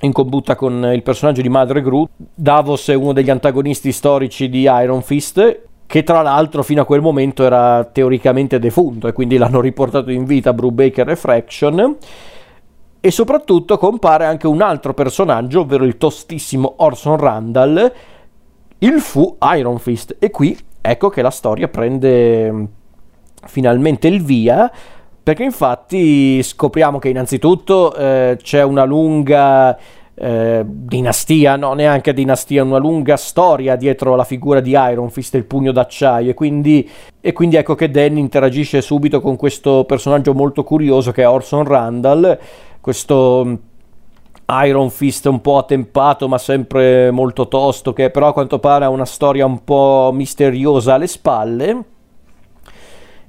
in 0.00 0.12
combutta 0.12 0.54
con 0.54 0.90
il 0.92 1.02
personaggio 1.02 1.42
di 1.42 1.48
Madre 1.48 1.82
Groot. 1.82 2.10
Davos 2.16 2.88
è 2.88 2.94
uno 2.94 3.12
degli 3.12 3.30
antagonisti 3.30 3.92
storici 3.92 4.48
di 4.48 4.62
Iron 4.62 5.02
Fist, 5.02 5.60
che 5.86 6.02
tra 6.02 6.22
l'altro 6.22 6.62
fino 6.62 6.82
a 6.82 6.84
quel 6.84 7.00
momento 7.00 7.42
era 7.44 7.84
teoricamente 7.84 8.58
defunto 8.58 9.08
e 9.08 9.12
quindi 9.12 9.36
l'hanno 9.38 9.60
riportato 9.60 10.10
in 10.10 10.24
vita 10.24 10.52
Brubaker 10.52 11.08
e 11.08 11.16
Fraction. 11.16 11.96
e 13.00 13.10
soprattutto 13.12 13.78
compare 13.78 14.24
anche 14.24 14.48
un 14.48 14.60
altro 14.60 14.92
personaggio, 14.92 15.60
ovvero 15.60 15.84
il 15.84 15.96
tostissimo 15.96 16.74
Orson 16.78 17.16
Randall, 17.16 17.92
il 18.78 19.00
fu 19.00 19.36
Iron 19.56 19.78
Fist. 19.78 20.16
E 20.18 20.30
qui 20.30 20.56
ecco 20.80 21.08
che 21.08 21.22
la 21.22 21.30
storia 21.30 21.68
prende 21.68 22.52
mm, 22.52 22.64
finalmente 23.46 24.08
il 24.08 24.22
via, 24.22 24.70
perché 25.28 25.44
infatti 25.44 26.42
scopriamo 26.42 26.98
che 26.98 27.10
innanzitutto 27.10 27.94
eh, 27.94 28.38
c'è 28.40 28.62
una 28.62 28.84
lunga 28.84 29.76
eh, 30.14 30.64
dinastia, 30.66 31.56
no 31.56 31.74
neanche 31.74 32.14
dinastia, 32.14 32.64
una 32.64 32.78
lunga 32.78 33.18
storia 33.18 33.76
dietro 33.76 34.16
la 34.16 34.24
figura 34.24 34.60
di 34.60 34.70
Iron 34.70 35.10
Fist 35.10 35.34
il 35.34 35.44
pugno 35.44 35.70
d'acciaio 35.70 36.30
e 36.30 36.32
quindi, 36.32 36.88
e 37.20 37.34
quindi 37.34 37.56
ecco 37.56 37.74
che 37.74 37.90
Danny 37.90 38.20
interagisce 38.20 38.80
subito 38.80 39.20
con 39.20 39.36
questo 39.36 39.84
personaggio 39.84 40.32
molto 40.32 40.64
curioso 40.64 41.12
che 41.12 41.20
è 41.20 41.28
Orson 41.28 41.64
Randall, 41.64 42.38
questo 42.80 43.42
mm, 43.44 43.54
Iron 44.64 44.88
Fist 44.88 45.26
un 45.26 45.42
po' 45.42 45.58
attempato 45.58 46.26
ma 46.26 46.38
sempre 46.38 47.10
molto 47.10 47.48
tosto 47.48 47.92
che 47.92 48.08
però 48.08 48.28
a 48.28 48.32
quanto 48.32 48.58
pare 48.60 48.86
ha 48.86 48.88
una 48.88 49.04
storia 49.04 49.44
un 49.44 49.62
po' 49.62 50.10
misteriosa 50.10 50.94
alle 50.94 51.06
spalle 51.06 51.84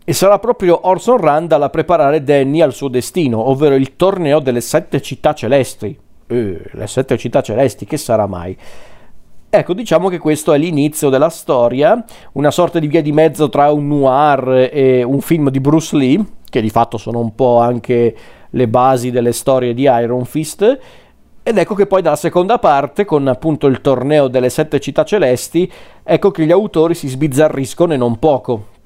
e 0.10 0.14
sarà 0.14 0.40
proprio 0.40 0.88
Orson 0.88 1.18
Randall 1.18 1.62
a 1.62 1.70
preparare 1.70 2.24
Danny 2.24 2.62
al 2.62 2.74
suo 2.74 2.88
destino, 2.88 3.48
ovvero 3.48 3.76
il 3.76 3.96
torneo 3.96 4.40
delle 4.40 4.60
sette 4.60 5.04
città 5.04 5.36
celesti 5.36 5.96
eh, 6.26 6.62
le 6.72 6.88
sette 6.88 7.16
città 7.16 7.42
celesti, 7.42 7.86
che 7.86 7.98
sarà 7.98 8.26
mai? 8.26 8.58
Ecco, 9.52 9.74
diciamo 9.76 10.10
che 10.10 10.18
questo 10.18 10.52
è 10.52 10.58
l'inizio 10.58 11.10
della 11.10 11.30
storia, 11.30 12.04
una 12.32 12.50
sorta 12.50 12.80
di 12.80 12.88
via 12.88 13.04
di 13.04 13.12
mezzo 13.12 13.50
tra 13.50 13.72
un 13.72 13.88
noir 13.88 14.70
e 14.74 15.04
un 15.04 15.22
film 15.22 15.52
di 15.52 15.60
Bruce 15.60 15.96
Lee, 15.96 16.24
che 16.50 16.60
di 16.60 16.72
fatto 16.72 16.98
sono 16.98 17.20
un 17.20 17.36
po' 17.36 17.60
anche 17.60 18.16
le 18.50 18.68
basi 18.68 19.12
delle 19.12 19.32
storie 19.32 19.76
di 19.76 19.84
Iron 19.84 20.26
Fist. 20.26 20.80
Ed 21.44 21.56
ecco 21.56 21.76
che 21.76 21.86
poi 21.86 22.02
dalla 22.02 22.16
seconda 22.16 22.58
parte, 22.58 23.06
con 23.06 23.28
appunto 23.28 23.68
il 23.68 23.82
torneo 23.82 24.28
delle 24.28 24.50
sette 24.50 24.80
città 24.80 25.04
celesti, 25.04 25.72
ecco 26.04 26.32
che 26.32 26.46
gli 26.46 26.52
autori 26.52 26.96
si 26.96 27.08
sbizzarriscono 27.08 27.94
e 27.94 27.98
non 27.98 28.18
poco, 28.18 28.78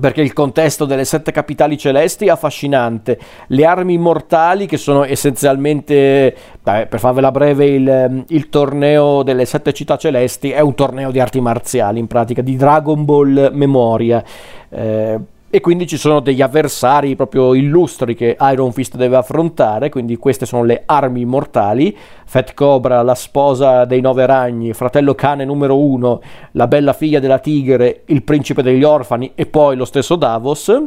perché 0.00 0.20
il 0.20 0.34
contesto 0.34 0.84
delle 0.84 1.04
sette 1.04 1.32
capitali 1.32 1.78
celesti 1.78 2.26
è 2.26 2.30
affascinante. 2.30 3.18
Le 3.46 3.64
armi 3.64 3.94
immortali, 3.94 4.66
che 4.66 4.76
sono 4.76 5.04
essenzialmente, 5.04 6.34
beh, 6.62 6.86
per 6.86 6.98
farvela 6.98 7.30
breve, 7.30 7.66
il, 7.66 8.24
il, 8.28 8.48
torneo 8.50 9.22
delle 9.22 9.46
sette 9.46 9.72
città 9.72 9.96
celesti, 9.96 10.50
è 10.50 10.60
un 10.60 10.74
torneo 10.74 11.10
di 11.10 11.20
arti 11.20 11.40
marziali, 11.40 11.98
in 11.98 12.06
pratica, 12.06 12.42
di 12.42 12.56
Dragon 12.56 13.04
Ball 13.04 13.50
Memoria. 13.52 14.22
Eh, 14.68 15.18
e 15.50 15.60
quindi 15.60 15.86
ci 15.86 15.96
sono 15.96 16.20
degli 16.20 16.42
avversari 16.42 17.16
proprio 17.16 17.54
illustri 17.54 18.14
che 18.14 18.36
Iron 18.38 18.72
Fist 18.72 18.96
deve 18.96 19.16
affrontare, 19.16 19.88
quindi 19.88 20.16
queste 20.16 20.44
sono 20.44 20.62
le 20.62 20.82
armi 20.84 21.22
immortali, 21.22 21.96
Fat 22.26 22.52
Cobra, 22.52 23.00
la 23.02 23.14
sposa 23.14 23.86
dei 23.86 24.02
nove 24.02 24.26
ragni, 24.26 24.74
fratello 24.74 25.14
cane 25.14 25.46
numero 25.46 25.78
uno, 25.78 26.20
la 26.52 26.66
bella 26.66 26.92
figlia 26.92 27.18
della 27.18 27.38
tigre, 27.38 28.02
il 28.06 28.22
principe 28.22 28.62
degli 28.62 28.84
orfani 28.84 29.32
e 29.34 29.46
poi 29.46 29.76
lo 29.76 29.86
stesso 29.86 30.16
Davos. 30.16 30.82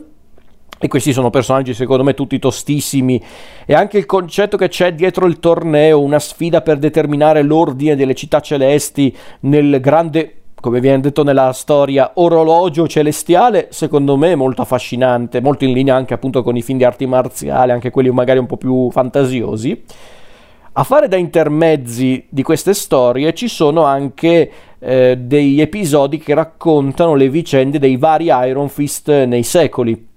E 0.84 0.88
questi 0.88 1.14
sono 1.14 1.30
personaggi 1.30 1.76
secondo 1.76 2.04
me 2.04 2.16
tutti 2.16 2.40
tostissimi 2.40 3.22
e 3.68 3.76
anche 3.76 4.00
il 4.00 4.08
concetto 4.08 4.58
che 4.58 4.68
c'è 4.68 4.96
dietro 4.96 5.28
il 5.28 5.38
torneo, 5.38 6.02
una 6.02 6.18
sfida 6.18 6.62
per 6.62 6.80
determinare 6.80 7.44
l'ordine 7.44 7.96
delle 7.96 8.16
città 8.16 8.40
celesti 8.40 9.16
nel 9.42 9.80
grande 9.80 10.41
come 10.62 10.80
viene 10.80 11.02
detto 11.02 11.24
nella 11.24 11.52
storia, 11.52 12.12
orologio 12.14 12.88
celestiale, 12.88 13.68
secondo 13.72 14.16
me 14.16 14.36
molto 14.36 14.62
affascinante, 14.62 15.42
molto 15.42 15.66
in 15.66 15.74
linea 15.74 15.96
anche 15.96 16.14
appunto 16.14 16.44
con 16.44 16.56
i 16.56 16.62
film 16.62 16.78
di 16.78 16.84
arti 16.86 17.08
marziali, 17.08 17.72
anche 17.72 17.90
quelli 17.90 18.12
magari 18.12 18.40
un 18.40 18.46
po' 18.46 18.58
più 18.58 18.90
fantasiosi. 18.92 19.84
A 20.74 20.84
fare 20.84 21.10
da 21.10 21.18
intermezzi 21.18 22.26
di 22.30 22.44
queste 22.44 22.74
storie 22.74 23.34
ci 23.34 23.50
sono 23.50 23.84
anche 23.84 24.52
eh, 24.80 25.18
degli 25.18 25.60
episodi 25.60 26.18
che 26.20 26.34
raccontano 26.34 27.16
le 27.16 27.28
vicende 27.28 27.78
dei 27.78 27.98
vari 27.98 28.28
Iron 28.28 28.70
Fist 28.70 29.10
nei 29.10 29.44
secoli. 29.44 30.08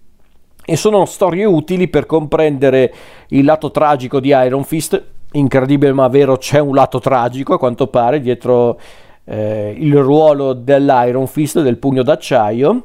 E 0.65 0.77
sono 0.77 1.07
storie 1.07 1.45
utili 1.45 1.89
per 1.89 2.07
comprendere 2.07 2.95
il 3.29 3.45
lato 3.45 3.71
tragico 3.71 4.21
di 4.21 4.29
Iron 4.29 4.63
Fist. 4.63 5.03
Incredibile 5.33 5.93
ma 5.93 6.07
vero, 6.07 6.37
c'è 6.37 6.61
un 6.61 6.75
lato 6.75 7.01
tragico 7.01 7.55
a 7.55 7.59
quanto 7.59 7.89
pare 7.89 8.21
dietro 8.21 8.79
eh, 9.25 9.75
il 9.79 9.97
ruolo 9.97 10.53
dell'Iron 10.53 11.27
Fist, 11.27 11.61
del 11.61 11.79
pugno 11.79 12.03
d'acciaio. 12.03 12.85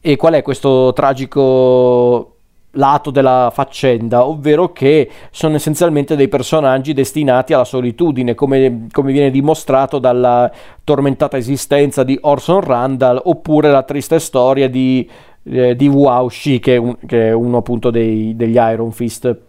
E 0.00 0.16
qual 0.16 0.34
è 0.34 0.42
questo 0.42 0.92
tragico 0.94 2.34
lato 2.72 3.10
della 3.10 3.50
faccenda, 3.52 4.26
ovvero 4.26 4.72
che 4.72 5.08
sono 5.30 5.56
essenzialmente 5.56 6.16
dei 6.16 6.28
personaggi 6.28 6.92
destinati 6.92 7.52
alla 7.52 7.64
solitudine, 7.64 8.34
come, 8.34 8.86
come, 8.92 9.12
viene 9.12 9.30
dimostrato 9.30 9.98
dalla 9.98 10.50
tormentata 10.84 11.36
esistenza 11.36 12.04
di 12.04 12.18
Orson 12.20 12.60
Randall, 12.60 13.20
oppure 13.24 13.70
la 13.70 13.82
triste 13.82 14.18
storia 14.18 14.68
di, 14.68 15.08
eh, 15.44 15.74
di 15.74 15.88
Wu 15.88 16.28
Shi, 16.28 16.58
che, 16.60 16.96
che, 17.06 17.28
è 17.28 17.32
uno 17.32 17.58
appunto 17.58 17.90
dei, 17.90 18.36
degli 18.36 18.56
Iron 18.56 18.92
Fist. 18.92 19.47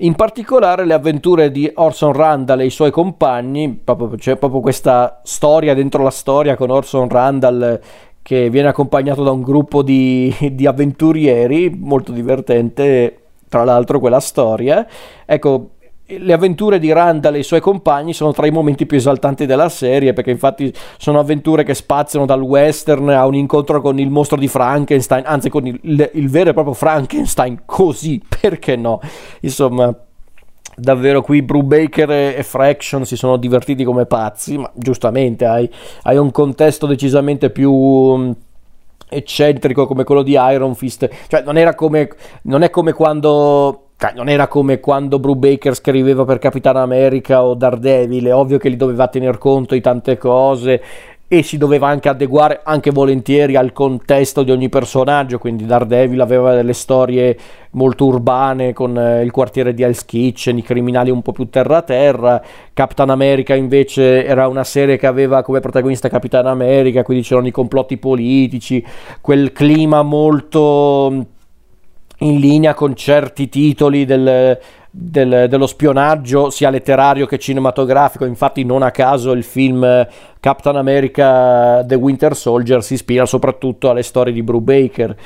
In 0.00 0.14
particolare 0.14 0.84
le 0.84 0.94
avventure 0.94 1.50
di 1.50 1.68
Orson 1.74 2.12
Randall 2.12 2.60
e 2.60 2.66
i 2.66 2.70
suoi 2.70 2.92
compagni, 2.92 3.80
proprio, 3.82 4.10
c'è 4.10 4.36
proprio 4.36 4.60
questa 4.60 5.20
storia 5.24 5.74
dentro 5.74 6.04
la 6.04 6.10
storia 6.10 6.54
con 6.54 6.70
Orson 6.70 7.08
Randall 7.08 7.80
che 8.22 8.48
viene 8.48 8.68
accompagnato 8.68 9.24
da 9.24 9.32
un 9.32 9.42
gruppo 9.42 9.82
di, 9.82 10.32
di 10.52 10.66
avventurieri, 10.66 11.76
molto 11.76 12.12
divertente 12.12 13.22
tra 13.48 13.64
l'altro 13.64 13.98
quella 13.98 14.20
storia. 14.20 14.86
Ecco, 15.26 15.70
le 16.10 16.32
avventure 16.32 16.78
di 16.78 16.90
Randall 16.90 17.34
e 17.34 17.40
i 17.40 17.42
suoi 17.42 17.60
compagni 17.60 18.14
sono 18.14 18.32
tra 18.32 18.46
i 18.46 18.50
momenti 18.50 18.86
più 18.86 18.96
esaltanti 18.96 19.44
della 19.44 19.68
serie 19.68 20.14
perché 20.14 20.30
infatti 20.30 20.72
sono 20.96 21.18
avventure 21.18 21.64
che 21.64 21.74
spaziano 21.74 22.24
dal 22.24 22.40
western 22.40 23.10
a 23.10 23.26
un 23.26 23.34
incontro 23.34 23.82
con 23.82 23.98
il 23.98 24.08
mostro 24.08 24.38
di 24.38 24.48
Frankenstein, 24.48 25.24
anzi 25.26 25.50
con 25.50 25.66
il, 25.66 26.10
il, 26.14 26.30
vero 26.30 26.50
e 26.50 26.52
proprio 26.54 26.72
Frankenstein, 26.72 27.62
così, 27.66 28.22
perché 28.40 28.76
no? 28.76 29.00
Insomma, 29.40 29.94
davvero 30.74 31.20
qui 31.20 31.42
Brubaker 31.42 32.10
e 32.10 32.42
Fraction 32.42 33.04
si 33.04 33.16
sono 33.16 33.36
divertiti 33.36 33.84
come 33.84 34.06
pazzi, 34.06 34.56
ma 34.56 34.70
giustamente 34.74 35.44
hai, 35.44 35.70
hai 36.04 36.16
un 36.16 36.30
contesto 36.30 36.86
decisamente 36.86 37.50
più 37.50 37.70
mm, 37.70 38.30
eccentrico 39.10 39.86
come 39.86 40.04
quello 40.04 40.22
di 40.22 40.32
Iron 40.32 40.74
Fist, 40.74 41.06
cioè 41.28 41.42
non 41.42 41.72
come 41.74 42.08
non 42.42 42.62
è 42.62 42.70
come 42.70 42.94
quando 42.94 43.87
non 44.14 44.28
era 44.28 44.46
come 44.46 44.78
quando 44.78 45.18
Brubaker 45.18 45.74
scriveva 45.74 46.24
per 46.24 46.38
Capitan 46.38 46.76
America 46.76 47.42
o 47.42 47.54
Daredevil, 47.54 48.26
è 48.26 48.34
ovvio 48.34 48.58
che 48.58 48.68
li 48.68 48.76
doveva 48.76 49.08
tener 49.08 49.38
conto 49.38 49.74
di 49.74 49.80
tante 49.80 50.16
cose 50.16 50.82
e 51.30 51.42
si 51.42 51.58
doveva 51.58 51.88
anche 51.88 52.08
adeguare 52.08 52.60
anche 52.62 52.90
volentieri 52.90 53.56
al 53.56 53.72
contesto 53.72 54.44
di 54.44 54.52
ogni 54.52 54.68
personaggio, 54.68 55.38
quindi 55.38 55.66
Daredevil 55.66 56.20
aveva 56.20 56.54
delle 56.54 56.72
storie 56.72 57.36
molto 57.72 58.06
urbane 58.06 58.72
con 58.72 58.96
eh, 58.96 59.22
il 59.22 59.30
quartiere 59.30 59.74
di 59.74 59.82
Hell's 59.82 60.06
Kitchen, 60.06 60.56
i 60.56 60.62
criminali 60.62 61.10
un 61.10 61.20
po' 61.20 61.32
più 61.32 61.50
terra-terra, 61.50 62.40
Capitan 62.72 63.10
America 63.10 63.54
invece 63.54 64.24
era 64.24 64.46
una 64.46 64.64
serie 64.64 64.96
che 64.96 65.06
aveva 65.06 65.42
come 65.42 65.60
protagonista 65.60 66.08
Capitan 66.08 66.46
America, 66.46 67.02
quindi 67.02 67.24
c'erano 67.24 67.48
i 67.48 67.52
complotti 67.52 67.98
politici, 67.98 68.82
quel 69.20 69.52
clima 69.52 70.02
molto 70.02 71.36
in 72.18 72.38
linea 72.38 72.74
con 72.74 72.94
certi 72.96 73.48
titoli 73.48 74.04
del, 74.04 74.58
del, 74.90 75.46
dello 75.48 75.66
spionaggio 75.66 76.50
sia 76.50 76.70
letterario 76.70 77.26
che 77.26 77.38
cinematografico. 77.38 78.24
Infatti, 78.24 78.64
non 78.64 78.82
a 78.82 78.90
caso 78.90 79.32
il 79.32 79.44
film 79.44 80.06
Captain 80.40 80.76
America 80.76 81.84
The 81.84 81.94
Winter 81.94 82.34
Soldier 82.34 82.82
si 82.82 82.94
ispira 82.94 83.26
soprattutto 83.26 83.90
alle 83.90 84.02
storie 84.02 84.32
di 84.32 84.42
Brubaker. 84.42 85.16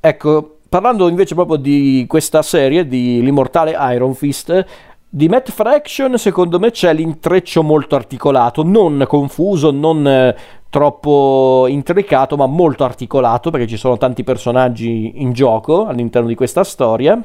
Ecco, 0.00 0.58
parlando 0.68 1.08
invece 1.08 1.34
proprio 1.34 1.56
di 1.56 2.06
questa 2.08 2.42
serie, 2.42 2.86
di 2.86 3.22
L'immortale 3.22 3.76
Iron 3.94 4.14
Fist, 4.14 4.66
di 5.14 5.28
Matt 5.28 5.50
Fraction 5.50 6.16
secondo 6.16 6.58
me 6.58 6.70
c'è 6.70 6.94
l'intreccio 6.94 7.62
molto 7.62 7.96
articolato, 7.96 8.62
non 8.64 9.04
confuso, 9.06 9.70
non 9.70 10.06
eh, 10.08 10.34
troppo 10.72 11.66
intricato, 11.68 12.38
ma 12.38 12.46
molto 12.46 12.82
articolato 12.82 13.50
perché 13.50 13.66
ci 13.66 13.76
sono 13.76 13.98
tanti 13.98 14.24
personaggi 14.24 15.20
in 15.20 15.34
gioco 15.34 15.84
all'interno 15.84 16.28
di 16.28 16.34
questa 16.34 16.64
storia. 16.64 17.22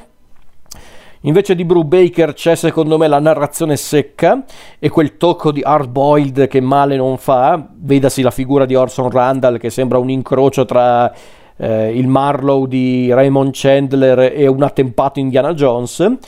Invece 1.22 1.54
di 1.54 1.64
Brubaker 1.64 2.34
c'è 2.34 2.54
secondo 2.54 2.98
me 2.98 3.08
la 3.08 3.18
narrazione 3.18 3.76
secca 3.76 4.44
e 4.78 4.90
quel 4.90 5.16
tocco 5.16 5.50
di 5.50 5.62
hard 5.64 5.88
boiled 5.88 6.46
che 6.46 6.60
male 6.60 6.96
non 6.96 7.16
fa. 7.16 7.66
Vedasi 7.74 8.20
la 8.20 8.30
figura 8.30 8.66
di 8.66 8.74
Orson 8.74 9.08
Randall 9.08 9.56
che 9.56 9.70
sembra 9.70 9.96
un 9.96 10.10
incrocio 10.10 10.66
tra 10.66 11.10
eh, 11.56 11.96
il 11.96 12.06
Marlowe 12.06 12.68
di 12.68 13.10
Raymond 13.10 13.52
Chandler 13.54 14.30
e 14.36 14.46
un 14.46 14.62
attempato 14.62 15.20
Indiana 15.20 15.54
Jones. 15.54 16.18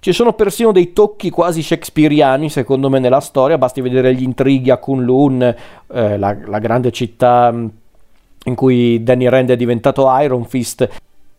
Ci 0.00 0.12
sono 0.12 0.32
persino 0.32 0.72
dei 0.72 0.94
tocchi 0.94 1.28
quasi 1.28 1.62
shakespeariani, 1.62 2.48
secondo 2.48 2.88
me, 2.88 2.98
nella 2.98 3.20
storia. 3.20 3.58
Basti 3.58 3.82
vedere 3.82 4.14
gli 4.14 4.22
intrighi 4.22 4.70
a 4.70 4.78
Kunlun, 4.78 5.42
eh, 5.42 6.16
la, 6.16 6.34
la 6.46 6.58
grande 6.58 6.90
città 6.90 7.52
mm, 7.52 7.66
in 8.44 8.54
cui 8.54 9.02
Danny 9.02 9.28
Rand 9.28 9.50
è 9.50 9.56
diventato 9.56 10.10
Iron 10.20 10.46
Fist. 10.46 10.88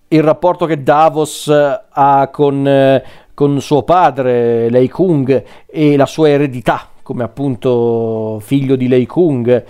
il 0.09 0.21
rapporto 0.21 0.67
che 0.67 0.83
Davos 0.83 1.47
ha 1.49 2.29
con, 2.31 3.01
con 3.33 3.61
suo 3.61 3.81
padre, 3.81 4.69
Lei 4.69 4.89
Kung, 4.89 5.43
e 5.65 5.97
la 5.97 6.05
sua 6.05 6.29
eredità 6.29 6.87
come 7.01 7.23
appunto 7.23 8.39
figlio 8.41 8.75
di 8.75 8.87
Lei 8.87 9.07
Kung. 9.07 9.63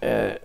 Eh, 0.00 0.40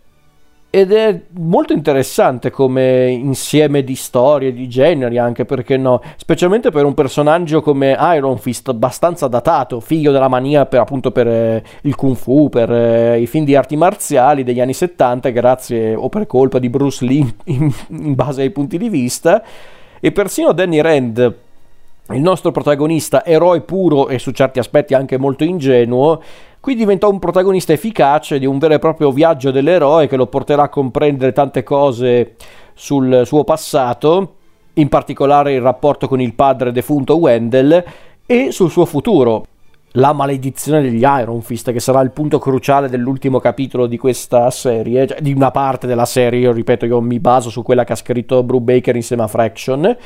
ed 0.75 0.91
è 0.91 1.21
molto 1.37 1.71
interessante 1.71 2.49
come 2.49 3.05
insieme 3.07 3.83
di 3.83 3.93
storie, 3.93 4.51
di 4.51 4.67
generi, 4.67 5.19
anche 5.19 5.45
perché 5.45 5.77
no, 5.77 6.01
specialmente 6.15 6.71
per 6.71 6.83
un 6.83 6.95
personaggio 6.95 7.61
come 7.61 7.95
Iron 8.15 8.39
Fist, 8.39 8.69
abbastanza 8.69 9.27
datato, 9.27 9.79
figlio 9.79 10.11
della 10.11 10.29
mania 10.29 10.65
per, 10.65 10.79
appunto 10.79 11.11
per 11.11 11.27
eh, 11.27 11.63
il 11.83 11.93
kung 11.93 12.15
fu, 12.15 12.49
per 12.49 12.71
eh, 12.71 13.19
i 13.19 13.27
film 13.27 13.45
di 13.45 13.55
arti 13.55 13.75
marziali 13.75 14.43
degli 14.43 14.59
anni 14.59 14.73
70, 14.73 15.29
grazie 15.29 15.93
o 15.93 16.09
per 16.09 16.25
colpa 16.25 16.57
di 16.57 16.69
Bruce 16.71 17.05
Lee 17.05 17.35
in, 17.53 17.71
in 17.89 18.15
base 18.15 18.41
ai 18.41 18.49
punti 18.49 18.79
di 18.79 18.89
vista, 18.89 19.43
e 19.99 20.11
persino 20.11 20.53
Danny 20.53 20.81
Rand, 20.81 21.35
il 22.09 22.21
nostro 22.21 22.51
protagonista, 22.51 23.25
eroe 23.25 23.61
puro 23.61 24.09
e 24.09 24.19
su 24.19 24.31
certi 24.31 24.59
aspetti 24.59 24.93
anche 24.93 25.17
molto 25.17 25.43
ingenuo, 25.43 26.21
Qui 26.63 26.75
diventa 26.75 27.07
un 27.07 27.19
protagonista 27.19 27.73
efficace 27.73 28.39
di 28.39 28.45
un 28.45 28.57
vero 28.57 28.75
e 28.75 28.79
proprio 28.79 29.11
viaggio 29.11 29.51
dell'eroe 29.51 30.07
che 30.07 30.15
lo 30.15 30.27
porterà 30.27 30.63
a 30.63 30.69
comprendere 30.69 31.33
tante 31.33 31.61
cose 31.61 32.35
sul 32.73 33.23
suo 33.25 33.43
passato, 33.43 34.35
in 34.75 34.87
particolare 34.87 35.51
il 35.51 35.59
rapporto 35.59 36.07
con 36.07 36.21
il 36.21 36.33
padre 36.33 36.71
defunto 36.71 37.17
Wendell 37.17 37.83
e 38.25 38.53
sul 38.53 38.71
suo 38.71 38.85
futuro. 38.85 39.45
La 39.95 40.13
maledizione 40.13 40.81
degli 40.81 41.03
Iron 41.03 41.41
Fist, 41.41 41.69
che 41.73 41.81
sarà 41.81 41.99
il 41.99 42.11
punto 42.11 42.39
cruciale 42.39 42.87
dell'ultimo 42.87 43.41
capitolo 43.41 43.85
di 43.85 43.97
questa 43.97 44.49
serie, 44.49 45.05
cioè 45.05 45.19
di 45.19 45.33
una 45.33 45.51
parte 45.51 45.85
della 45.85 46.05
serie, 46.05 46.39
io 46.39 46.53
ripeto, 46.53 46.85
io 46.85 47.01
mi 47.01 47.19
baso 47.19 47.49
su 47.49 47.61
quella 47.61 47.83
che 47.83 47.91
ha 47.91 47.97
scritto 47.97 48.41
Brubaker 48.41 48.95
insieme 48.95 49.23
a 49.23 49.27
Fraction 49.27 49.97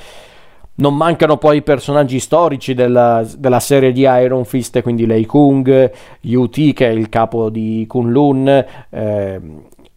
non 0.77 0.95
mancano 0.95 1.37
poi 1.37 1.57
i 1.57 1.61
personaggi 1.61 2.19
storici 2.19 2.73
della, 2.73 3.25
della, 3.37 3.59
serie 3.59 3.91
di 3.91 4.01
Iron 4.01 4.45
Fist, 4.45 4.81
quindi 4.81 5.05
Lei 5.05 5.25
Kung, 5.25 5.91
Yu-Ti 6.21 6.73
che 6.73 6.87
è 6.87 6.91
il 6.91 7.09
capo 7.09 7.49
di 7.49 7.85
Kunlun, 7.87 8.65
eh, 8.89 9.41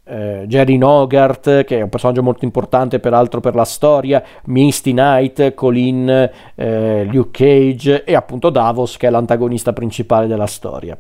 eh, 0.05 0.45
Jerry 0.47 0.77
Nogart 0.77 1.65
che 1.65 1.79
è 1.79 1.83
un 1.83 1.89
personaggio 1.89 2.23
molto 2.23 2.45
importante 2.45 2.99
peraltro 2.99 3.41
per 3.41 3.55
la 3.55 3.65
storia, 3.65 4.23
Misty 4.45 4.93
Knight, 4.93 5.55
Colin, 5.55 6.31
eh, 6.55 7.05
Luke 7.11 7.31
Cage 7.31 8.05
e 8.05 8.15
appunto 8.15 8.51
Davos 8.51 8.97
che 8.97 9.07
è 9.07 9.11
l'antagonista 9.11 9.73
principale 9.73 10.27
della 10.27 10.47
storia. 10.47 10.99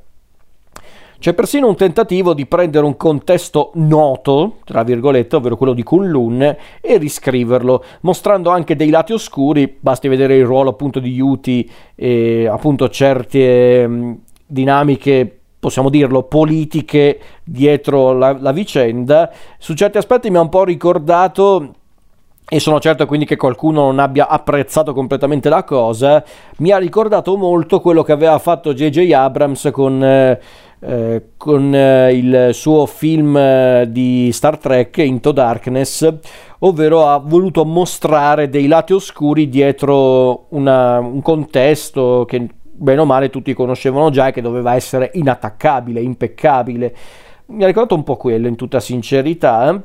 C'è 1.20 1.34
persino 1.34 1.68
un 1.68 1.76
tentativo 1.76 2.32
di 2.32 2.46
prendere 2.46 2.86
un 2.86 2.96
contesto 2.96 3.72
noto, 3.74 4.56
tra 4.64 4.82
virgolette, 4.82 5.36
ovvero 5.36 5.54
quello 5.54 5.74
di 5.74 5.82
Kunlun, 5.82 6.56
e 6.80 6.96
riscriverlo, 6.96 7.84
mostrando 8.00 8.48
anche 8.48 8.74
dei 8.74 8.88
lati 8.88 9.12
oscuri, 9.12 9.76
basti 9.78 10.08
vedere 10.08 10.36
il 10.36 10.46
ruolo 10.46 10.70
appunto 10.70 10.98
di 10.98 11.12
Yuti 11.12 11.70
e 11.94 12.46
appunto 12.46 12.88
certe 12.88 13.86
mh, 13.86 14.18
dinamiche 14.46 15.40
possiamo 15.60 15.90
dirlo, 15.90 16.22
politiche 16.22 17.20
dietro 17.44 18.14
la, 18.14 18.34
la, 18.40 18.52
vicenda. 18.52 19.30
Su 19.58 19.74
certi 19.74 19.98
aspetti 19.98 20.30
mi 20.30 20.38
ha 20.38 20.40
un 20.40 20.48
po' 20.48 20.64
ricordato. 20.64 21.74
E 22.52 22.58
sono 22.58 22.80
certo 22.80 23.06
quindi 23.06 23.26
che 23.26 23.36
qualcuno 23.36 23.82
non 23.82 24.00
abbia 24.00 24.26
apprezzato 24.26 24.92
completamente 24.92 25.48
la 25.48 25.62
cosa. 25.62 26.24
Mi 26.56 26.72
ha 26.72 26.78
ricordato 26.78 27.36
molto 27.36 27.78
quello 27.80 28.02
che 28.02 28.10
aveva 28.10 28.38
fatto 28.40 28.72
J.J. 28.72 29.12
Abrams 29.12 29.68
con 29.70 30.02
eh, 30.02 30.40
con 31.36 31.74
eh, 31.74 32.14
il 32.14 32.50
suo 32.52 32.86
film 32.86 33.36
eh, 33.36 33.86
di 33.90 34.30
Star 34.32 34.58
Trek 34.58 34.96
Into 34.98 35.32
Darkness, 35.32 36.08
ovvero 36.60 37.06
ha 37.06 37.18
voluto 37.18 37.64
mostrare 37.64 38.48
dei 38.48 38.66
lati 38.66 38.94
oscuri 38.94 39.48
dietro 39.48 40.46
una, 40.50 40.98
un 40.98 41.20
contesto 41.20 42.24
che 42.26 42.48
bene 42.80 43.00
o 43.00 43.04
male 43.04 43.28
tutti 43.28 43.52
conoscevano 43.52 44.08
già 44.08 44.28
e 44.28 44.32
che 44.32 44.40
doveva 44.40 44.74
essere 44.74 45.10
inattaccabile, 45.14 46.00
impeccabile. 46.00 46.96
Mi 47.46 47.64
ha 47.64 47.66
ricordato 47.66 47.94
un 47.94 48.04
po' 48.04 48.16
quello 48.16 48.46
in 48.46 48.56
tutta 48.56 48.80
sincerità. 48.80 49.82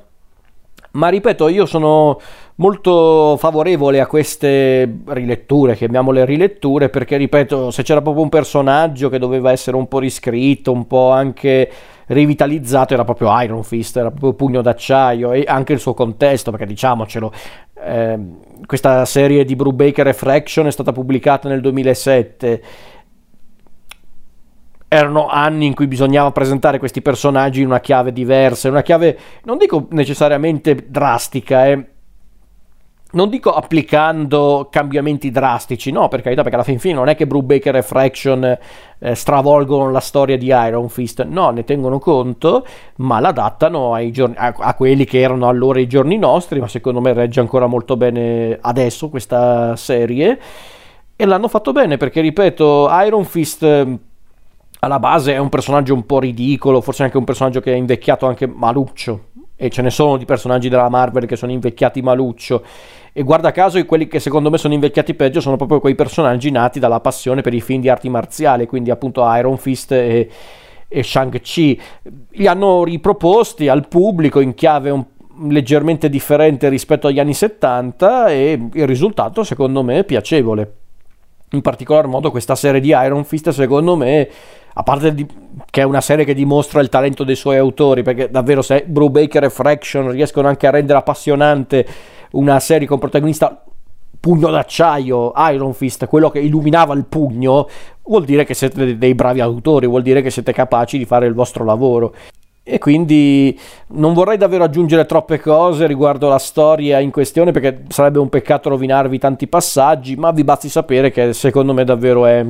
Ma 0.95 1.09
ripeto, 1.09 1.49
io 1.49 1.65
sono 1.65 2.19
molto 2.55 3.35
favorevole 3.37 3.99
a 3.99 4.07
queste 4.07 4.99
riletture, 5.07 5.75
chiamiamole 5.75 6.23
riletture, 6.23 6.87
perché 6.87 7.17
ripeto, 7.17 7.69
se 7.69 7.83
c'era 7.83 8.01
proprio 8.01 8.23
un 8.23 8.29
personaggio 8.29 9.09
che 9.09 9.19
doveva 9.19 9.51
essere 9.51 9.75
un 9.75 9.89
po' 9.89 9.99
riscritto, 9.99 10.71
un 10.71 10.87
po' 10.87 11.11
anche 11.11 11.69
rivitalizzato, 12.07 12.93
era 12.93 13.03
proprio 13.03 13.37
Iron 13.41 13.63
Fist, 13.63 13.97
era 13.97 14.09
proprio 14.09 14.33
Pugno 14.33 14.61
d'acciaio 14.61 15.33
e 15.33 15.43
anche 15.45 15.73
il 15.73 15.79
suo 15.79 15.93
contesto, 15.93 16.49
perché 16.51 16.65
diciamocelo, 16.65 17.31
eh, 17.83 18.19
questa 18.65 19.03
serie 19.03 19.43
di 19.43 19.55
Brubaker 19.55 20.07
e 20.07 20.13
Fraction 20.13 20.67
è 20.67 20.71
stata 20.71 20.93
pubblicata 20.93 21.49
nel 21.49 21.59
2007 21.59 22.61
erano 24.87 25.27
anni 25.27 25.65
in 25.65 25.73
cui 25.73 25.87
bisognava 25.87 26.31
presentare 26.31 26.79
questi 26.79 27.01
personaggi 27.01 27.61
in 27.61 27.67
una 27.67 27.79
chiave 27.79 28.13
diversa, 28.13 28.69
una 28.69 28.81
chiave 28.81 29.17
non 29.43 29.57
dico 29.57 29.87
necessariamente 29.89 30.85
drastica, 30.87 31.67
eh. 31.67 31.85
non 33.11 33.29
dico 33.29 33.51
applicando 33.51 34.67
cambiamenti 34.69 35.31
drastici, 35.31 35.91
no, 35.91 36.07
per 36.07 36.21
carità, 36.21 36.41
perché 36.41 36.55
alla 36.55 36.65
fin 36.65 36.79
fine 36.79 36.93
non 36.93 37.09
è 37.09 37.15
che 37.15 37.25
Brubaker 37.25 37.77
e 37.77 37.81
Fraction 37.81 38.57
eh, 38.99 39.15
stravolgono 39.15 39.89
la 39.89 39.99
storia 39.99 40.37
di 40.37 40.47
Iron 40.47 40.87
Fist, 40.89 41.23
no, 41.25 41.49
ne 41.49 41.63
tengono 41.63 41.97
conto, 41.97 42.65
ma 42.97 43.19
l'adattano 43.19 43.97
giorni, 44.11 44.35
a, 44.37 44.53
a 44.55 44.73
quelli 44.75 45.05
che 45.05 45.19
erano 45.19 45.47
allora 45.47 45.79
i 45.79 45.87
giorni 45.87 46.17
nostri, 46.17 46.59
ma 46.59 46.67
secondo 46.67 47.01
me 47.01 47.11
regge 47.13 47.39
ancora 47.39 47.65
molto 47.65 47.97
bene 47.97 48.57
adesso 48.61 49.09
questa 49.09 49.75
serie. 49.75 50.39
E 51.17 51.25
l'hanno 51.25 51.47
fatto 51.47 51.71
bene 51.71 51.95
perché, 51.95 52.19
ripeto, 52.19 52.89
Iron 53.05 53.23
Fist 53.23 53.63
alla 54.85 54.99
base 54.99 55.33
è 55.33 55.37
un 55.39 55.49
personaggio 55.49 55.95
un 55.95 56.05
po' 56.05 56.19
ridicolo, 56.19 56.79
forse 56.79 57.01
anche 57.01 57.17
un 57.17 57.23
personaggio 57.23 57.59
che 57.59 57.73
è 57.73 57.75
invecchiato 57.75 58.27
anche 58.27 58.45
maluccio. 58.45 59.31
E 59.55 59.69
ce 59.69 59.81
ne 59.81 59.89
sono 59.89 60.17
di 60.17 60.25
personaggi 60.25 60.69
della 60.69 60.89
Marvel 60.89 61.25
che 61.25 61.35
sono 61.35 61.51
invecchiati 61.51 62.03
maluccio. 62.03 62.63
E 63.11 63.23
guarda 63.23 63.51
caso, 63.51 63.83
quelli 63.85 64.07
che 64.07 64.19
secondo 64.19 64.51
me 64.51 64.59
sono 64.59 64.75
invecchiati 64.75 65.15
peggio 65.15 65.41
sono 65.41 65.55
proprio 65.55 65.79
quei 65.79 65.95
personaggi 65.95 66.51
nati 66.51 66.77
dalla 66.77 66.99
passione 66.99 67.41
per 67.41 67.55
i 67.55 67.61
film 67.61 67.81
di 67.81 67.89
arti 67.89 68.09
marziali, 68.09 68.67
quindi 68.67 68.91
appunto 68.91 69.25
Iron 69.33 69.57
Fist 69.57 69.91
e, 69.91 70.29
e 70.87 71.03
Shang-Chi. 71.03 71.81
Li 72.33 72.45
hanno 72.45 72.83
riproposti 72.83 73.67
al 73.67 73.87
pubblico 73.87 74.39
in 74.39 74.53
chiave 74.53 74.91
un 74.91 75.03
leggermente 75.49 76.09
differente 76.09 76.69
rispetto 76.69 77.07
agli 77.07 77.19
anni 77.19 77.33
70 77.33 78.27
e 78.27 78.69
il 78.71 78.87
risultato 78.87 79.43
secondo 79.43 79.81
me 79.81 79.99
è 79.99 80.03
piacevole. 80.03 80.73
In 81.51 81.61
particolar 81.61 82.05
modo 82.05 82.29
questa 82.29 82.55
serie 82.55 82.81
di 82.81 82.89
Iron 82.89 83.23
Fist 83.23 83.49
secondo 83.49 83.95
me 83.95 84.29
a 84.77 84.83
parte 84.83 85.13
di, 85.13 85.25
che 85.69 85.81
è 85.81 85.83
una 85.83 86.01
serie 86.01 86.25
che 86.25 86.33
dimostra 86.33 86.81
il 86.81 86.89
talento 86.89 87.23
dei 87.23 87.35
suoi 87.35 87.57
autori, 87.57 88.03
perché 88.03 88.29
davvero 88.29 88.61
se 88.61 88.83
Brubaker 88.85 89.45
e 89.45 89.49
Fraction 89.49 90.11
riescono 90.11 90.47
anche 90.47 90.67
a 90.67 90.71
rendere 90.71 90.99
appassionante 90.99 91.85
una 92.31 92.59
serie 92.59 92.85
con 92.85 92.99
protagonista 92.99 93.63
pugno 94.19 94.49
d'acciaio, 94.49 95.31
Iron 95.51 95.73
Fist, 95.73 96.07
quello 96.07 96.29
che 96.29 96.39
illuminava 96.39 96.93
il 96.93 97.05
pugno, 97.05 97.69
vuol 98.03 98.25
dire 98.25 98.43
che 98.43 98.53
siete 98.53 98.97
dei 98.97 99.15
bravi 99.15 99.39
autori, 99.39 99.87
vuol 99.87 100.01
dire 100.01 100.21
che 100.21 100.29
siete 100.29 100.51
capaci 100.51 100.97
di 100.97 101.05
fare 101.05 101.25
il 101.25 101.33
vostro 101.33 101.63
lavoro. 101.63 102.13
E 102.61 102.79
quindi 102.79 103.57
non 103.89 104.13
vorrei 104.13 104.37
davvero 104.37 104.63
aggiungere 104.63 105.05
troppe 105.05 105.39
cose 105.39 105.85
riguardo 105.85 106.27
la 106.27 106.39
storia 106.39 106.99
in 106.99 107.11
questione 107.11 107.51
perché 107.51 107.83
sarebbe 107.89 108.17
un 108.17 108.27
peccato 108.27 108.69
rovinarvi 108.69 109.19
tanti 109.19 109.47
passaggi, 109.47 110.15
ma 110.15 110.31
vi 110.31 110.43
basti 110.43 110.67
sapere 110.67 111.11
che 111.11 111.31
secondo 111.31 111.73
me 111.73 111.83
davvero 111.83 112.25
è 112.25 112.43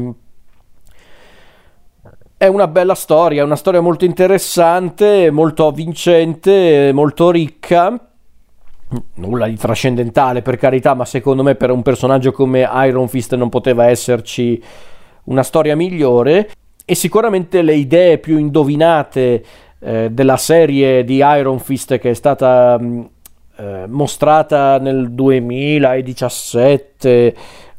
è 2.46 2.48
una 2.48 2.68
bella 2.68 2.94
storia, 2.94 3.42
è 3.42 3.46
una 3.46 3.56
storia 3.56 3.82
molto 3.82 4.06
interessante, 4.06 5.32
molto 5.32 5.72
vincente, 5.72 6.92
molto 6.94 7.32
ricca. 7.32 8.00
Nulla 9.16 9.48
di 9.48 9.56
trascendentale 9.56 10.44
per 10.44 10.58
carità, 10.58 10.94
ma 10.94 11.06
secondo 11.06 11.42
me 11.42 11.56
per 11.56 11.72
un 11.72 11.82
personaggio 11.82 12.32
come 12.32 12.70
Iron 12.86 13.08
Fist 13.08 13.34
non 13.36 13.50
poteva 13.50 13.88
esserci 13.88 14.62
una 15.24 15.42
storia 15.42 15.76
migliore. 15.76 16.52
E 16.86 16.94
sicuramente 16.94 17.64
le 17.64 17.74
idee 17.74 18.20
più 18.20 18.38
indovinate 18.38 19.44
eh, 19.80 20.10
della 20.12 20.38
serie 20.38 21.04
di 21.04 21.16
Iron 21.16 21.58
Fist 21.58 21.98
che 21.98 22.12
è 22.12 22.14
stata 22.14 22.78
mm, 22.80 23.02
eh, 23.58 23.86
mostrata 23.88 24.78
nel 24.78 25.10
2017 25.12 27.36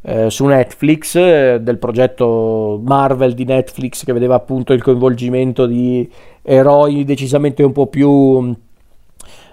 eh, 0.09 0.31
su 0.31 0.45
Netflix 0.47 1.17
eh, 1.17 1.59
del 1.61 1.79
progetto 1.79 2.81
Marvel 2.85 3.35
di 3.35 3.45
Netflix 3.45 4.05
che 4.05 4.13
vedeva 4.13 4.37
appunto 4.37 4.73
il 4.73 4.81
coinvolgimento 4.81 5.67
di 5.67 6.09
eroi 6.43 7.05
decisamente 7.05 7.65
un 7.65 7.73
po' 7.73 7.89
più 7.89 8.55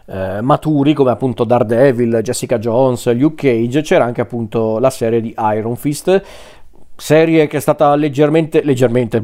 eh, 0.05 0.41
maturi 0.41 0.93
come 0.93 1.09
appunto 1.09 1.43
Daredevil, 1.43 2.19
Jessica 2.21 2.59
Jones, 2.59 3.11
Luke 3.13 3.47
Cage, 3.47 3.81
c'era 3.81 4.05
anche 4.05 4.21
appunto 4.21 4.77
la 4.77 4.91
serie 4.91 5.21
di 5.21 5.33
Iron 5.55 5.75
Fist 5.75 6.21
serie 6.95 7.47
che 7.47 7.57
è 7.57 7.59
stata 7.59 7.95
leggermente, 7.95 8.61
leggermente, 8.63 9.19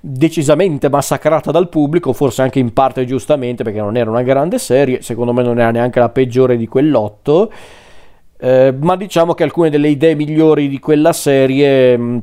decisamente 0.00 0.90
massacrata 0.90 1.50
dal 1.50 1.70
pubblico, 1.70 2.12
forse 2.12 2.42
anche 2.42 2.58
in 2.58 2.74
parte 2.74 3.06
giustamente 3.06 3.64
perché 3.64 3.80
non 3.80 3.96
era 3.96 4.10
una 4.10 4.22
grande 4.22 4.58
serie, 4.58 5.00
secondo 5.00 5.32
me 5.32 5.42
non 5.42 5.58
era 5.58 5.70
neanche 5.70 5.98
la 5.98 6.10
peggiore 6.10 6.58
di 6.58 6.68
quell'otto 6.68 7.50
eh, 8.40 8.72
ma 8.78 8.96
diciamo 8.96 9.34
che 9.34 9.42
alcune 9.42 9.68
delle 9.68 9.88
idee 9.88 10.14
migliori 10.14 10.68
di 10.68 10.78
quella 10.78 11.12
serie 11.12 11.96
mh, 11.96 12.02
mm, 12.02 12.18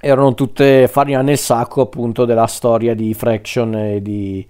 erano 0.00 0.34
tutte 0.34 0.88
farina 0.88 1.22
nel 1.22 1.38
sacco 1.38 1.80
appunto 1.80 2.24
della 2.24 2.46
storia 2.46 2.94
di 2.94 3.14
Fraction 3.14 3.74
e 3.74 4.02
di, 4.02 4.46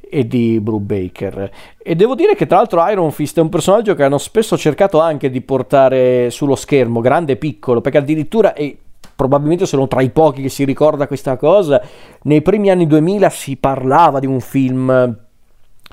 e 0.00 0.26
di 0.26 0.60
Brubaker. 0.60 1.50
E 1.78 1.94
devo 1.94 2.14
dire 2.14 2.34
che 2.34 2.46
tra 2.46 2.56
l'altro 2.56 2.86
Iron 2.88 3.10
Fist 3.10 3.36
è 3.38 3.40
un 3.40 3.48
personaggio 3.50 3.94
che 3.94 4.02
hanno 4.02 4.18
spesso 4.18 4.56
cercato 4.56 5.00
anche 5.00 5.30
di 5.30 5.40
portare 5.42 6.30
sullo 6.30 6.56
schermo, 6.56 7.00
grande 7.00 7.32
e 7.32 7.36
piccolo, 7.36 7.80
perché 7.80 7.98
addirittura, 7.98 8.54
e 8.54 8.78
probabilmente 9.14 9.66
sono 9.66 9.86
tra 9.88 10.00
i 10.00 10.10
pochi 10.10 10.42
che 10.42 10.48
si 10.48 10.64
ricorda 10.64 11.06
questa 11.06 11.36
cosa, 11.36 11.82
nei 12.22 12.42
primi 12.42 12.70
anni 12.70 12.86
2000 12.86 13.28
si 13.30 13.56
parlava 13.56 14.18
di 14.20 14.26
un 14.26 14.40
film 14.40 15.23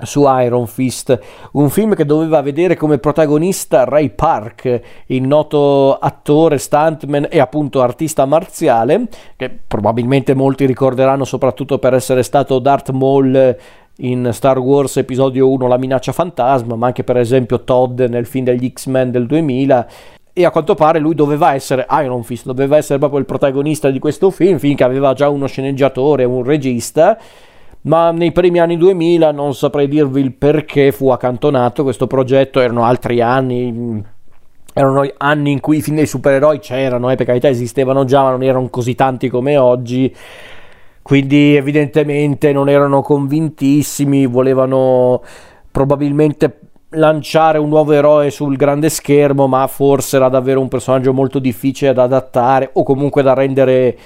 su 0.02 0.24
Iron 0.26 0.66
Fist, 0.66 1.18
un 1.52 1.68
film 1.70 1.94
che 1.94 2.04
doveva 2.04 2.40
vedere 2.40 2.76
come 2.76 2.98
protagonista 2.98 3.84
Ray 3.84 4.10
Park, 4.10 4.80
il 5.06 5.22
noto 5.22 5.96
attore, 5.96 6.58
stuntman 6.58 7.28
e 7.30 7.38
appunto 7.38 7.82
artista 7.82 8.24
marziale, 8.24 9.08
che 9.36 9.50
probabilmente 9.66 10.34
molti 10.34 10.66
ricorderanno 10.66 11.24
soprattutto 11.24 11.78
per 11.78 11.94
essere 11.94 12.22
stato 12.22 12.58
Darth 12.58 12.90
Maul 12.90 13.56
in 13.98 14.30
Star 14.32 14.58
Wars 14.58 14.96
episodio 14.96 15.48
1 15.50 15.68
La 15.68 15.76
minaccia 15.76 16.12
fantasma, 16.12 16.74
ma 16.74 16.86
anche 16.86 17.04
per 17.04 17.18
esempio 17.18 17.62
Todd 17.62 18.00
nel 18.00 18.26
film 18.26 18.44
degli 18.46 18.72
X-Men 18.74 19.10
del 19.10 19.26
2000 19.26 19.86
e 20.34 20.46
a 20.46 20.50
quanto 20.50 20.74
pare 20.74 20.98
lui 20.98 21.14
doveva 21.14 21.52
essere 21.52 21.86
Iron 21.90 22.24
Fist, 22.24 22.46
doveva 22.46 22.78
essere 22.78 22.98
proprio 22.98 23.20
il 23.20 23.26
protagonista 23.26 23.90
di 23.90 23.98
questo 23.98 24.30
film, 24.30 24.58
finché 24.58 24.82
aveva 24.82 25.12
già 25.12 25.28
uno 25.28 25.46
sceneggiatore, 25.46 26.24
un 26.24 26.42
regista 26.42 27.18
ma 27.82 28.10
nei 28.12 28.32
primi 28.32 28.60
anni 28.60 28.76
2000 28.76 29.32
non 29.32 29.54
saprei 29.54 29.88
dirvi 29.88 30.20
il 30.20 30.32
perché 30.32 30.92
fu 30.92 31.08
accantonato 31.10 31.82
questo 31.82 32.06
progetto, 32.06 32.60
erano 32.60 32.84
altri 32.84 33.20
anni, 33.20 34.02
erano 34.72 35.08
anni 35.16 35.50
in 35.52 35.60
cui 35.60 35.78
i 35.78 35.82
film 35.82 35.96
dei 35.96 36.06
supereroi 36.06 36.58
c'erano, 36.60 37.10
eh, 37.10 37.16
per 37.16 37.26
carità 37.26 37.48
esistevano 37.48 38.04
già, 38.04 38.22
ma 38.22 38.30
non 38.30 38.42
erano 38.42 38.68
così 38.68 38.94
tanti 38.94 39.28
come 39.28 39.56
oggi, 39.56 40.14
quindi 41.02 41.56
evidentemente 41.56 42.52
non 42.52 42.68
erano 42.68 43.02
convintissimi, 43.02 44.26
volevano 44.26 45.22
probabilmente 45.70 46.58
lanciare 46.90 47.58
un 47.58 47.68
nuovo 47.68 47.92
eroe 47.92 48.30
sul 48.30 48.56
grande 48.56 48.90
schermo, 48.90 49.48
ma 49.48 49.66
forse 49.66 50.16
era 50.16 50.28
davvero 50.28 50.60
un 50.60 50.68
personaggio 50.68 51.12
molto 51.12 51.38
difficile 51.38 51.92
da 51.92 52.04
adattare 52.04 52.70
o 52.74 52.82
comunque 52.82 53.22
da 53.22 53.34
rendere 53.34 53.96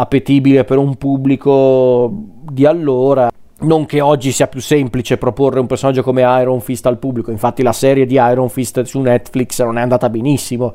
appetibile 0.00 0.64
per 0.64 0.78
un 0.78 0.94
pubblico 0.94 2.10
di 2.50 2.64
allora. 2.64 3.30
Non 3.60 3.86
che 3.86 4.00
oggi 4.00 4.30
sia 4.30 4.46
più 4.46 4.60
semplice 4.60 5.18
proporre 5.18 5.58
un 5.58 5.66
personaggio 5.66 6.04
come 6.04 6.22
Iron 6.40 6.60
Fist 6.60 6.86
al 6.86 6.98
pubblico, 6.98 7.32
infatti 7.32 7.64
la 7.64 7.72
serie 7.72 8.06
di 8.06 8.14
Iron 8.14 8.48
Fist 8.48 8.82
su 8.82 9.00
Netflix 9.00 9.60
non 9.64 9.78
è 9.78 9.80
andata 9.80 10.08
benissimo, 10.08 10.72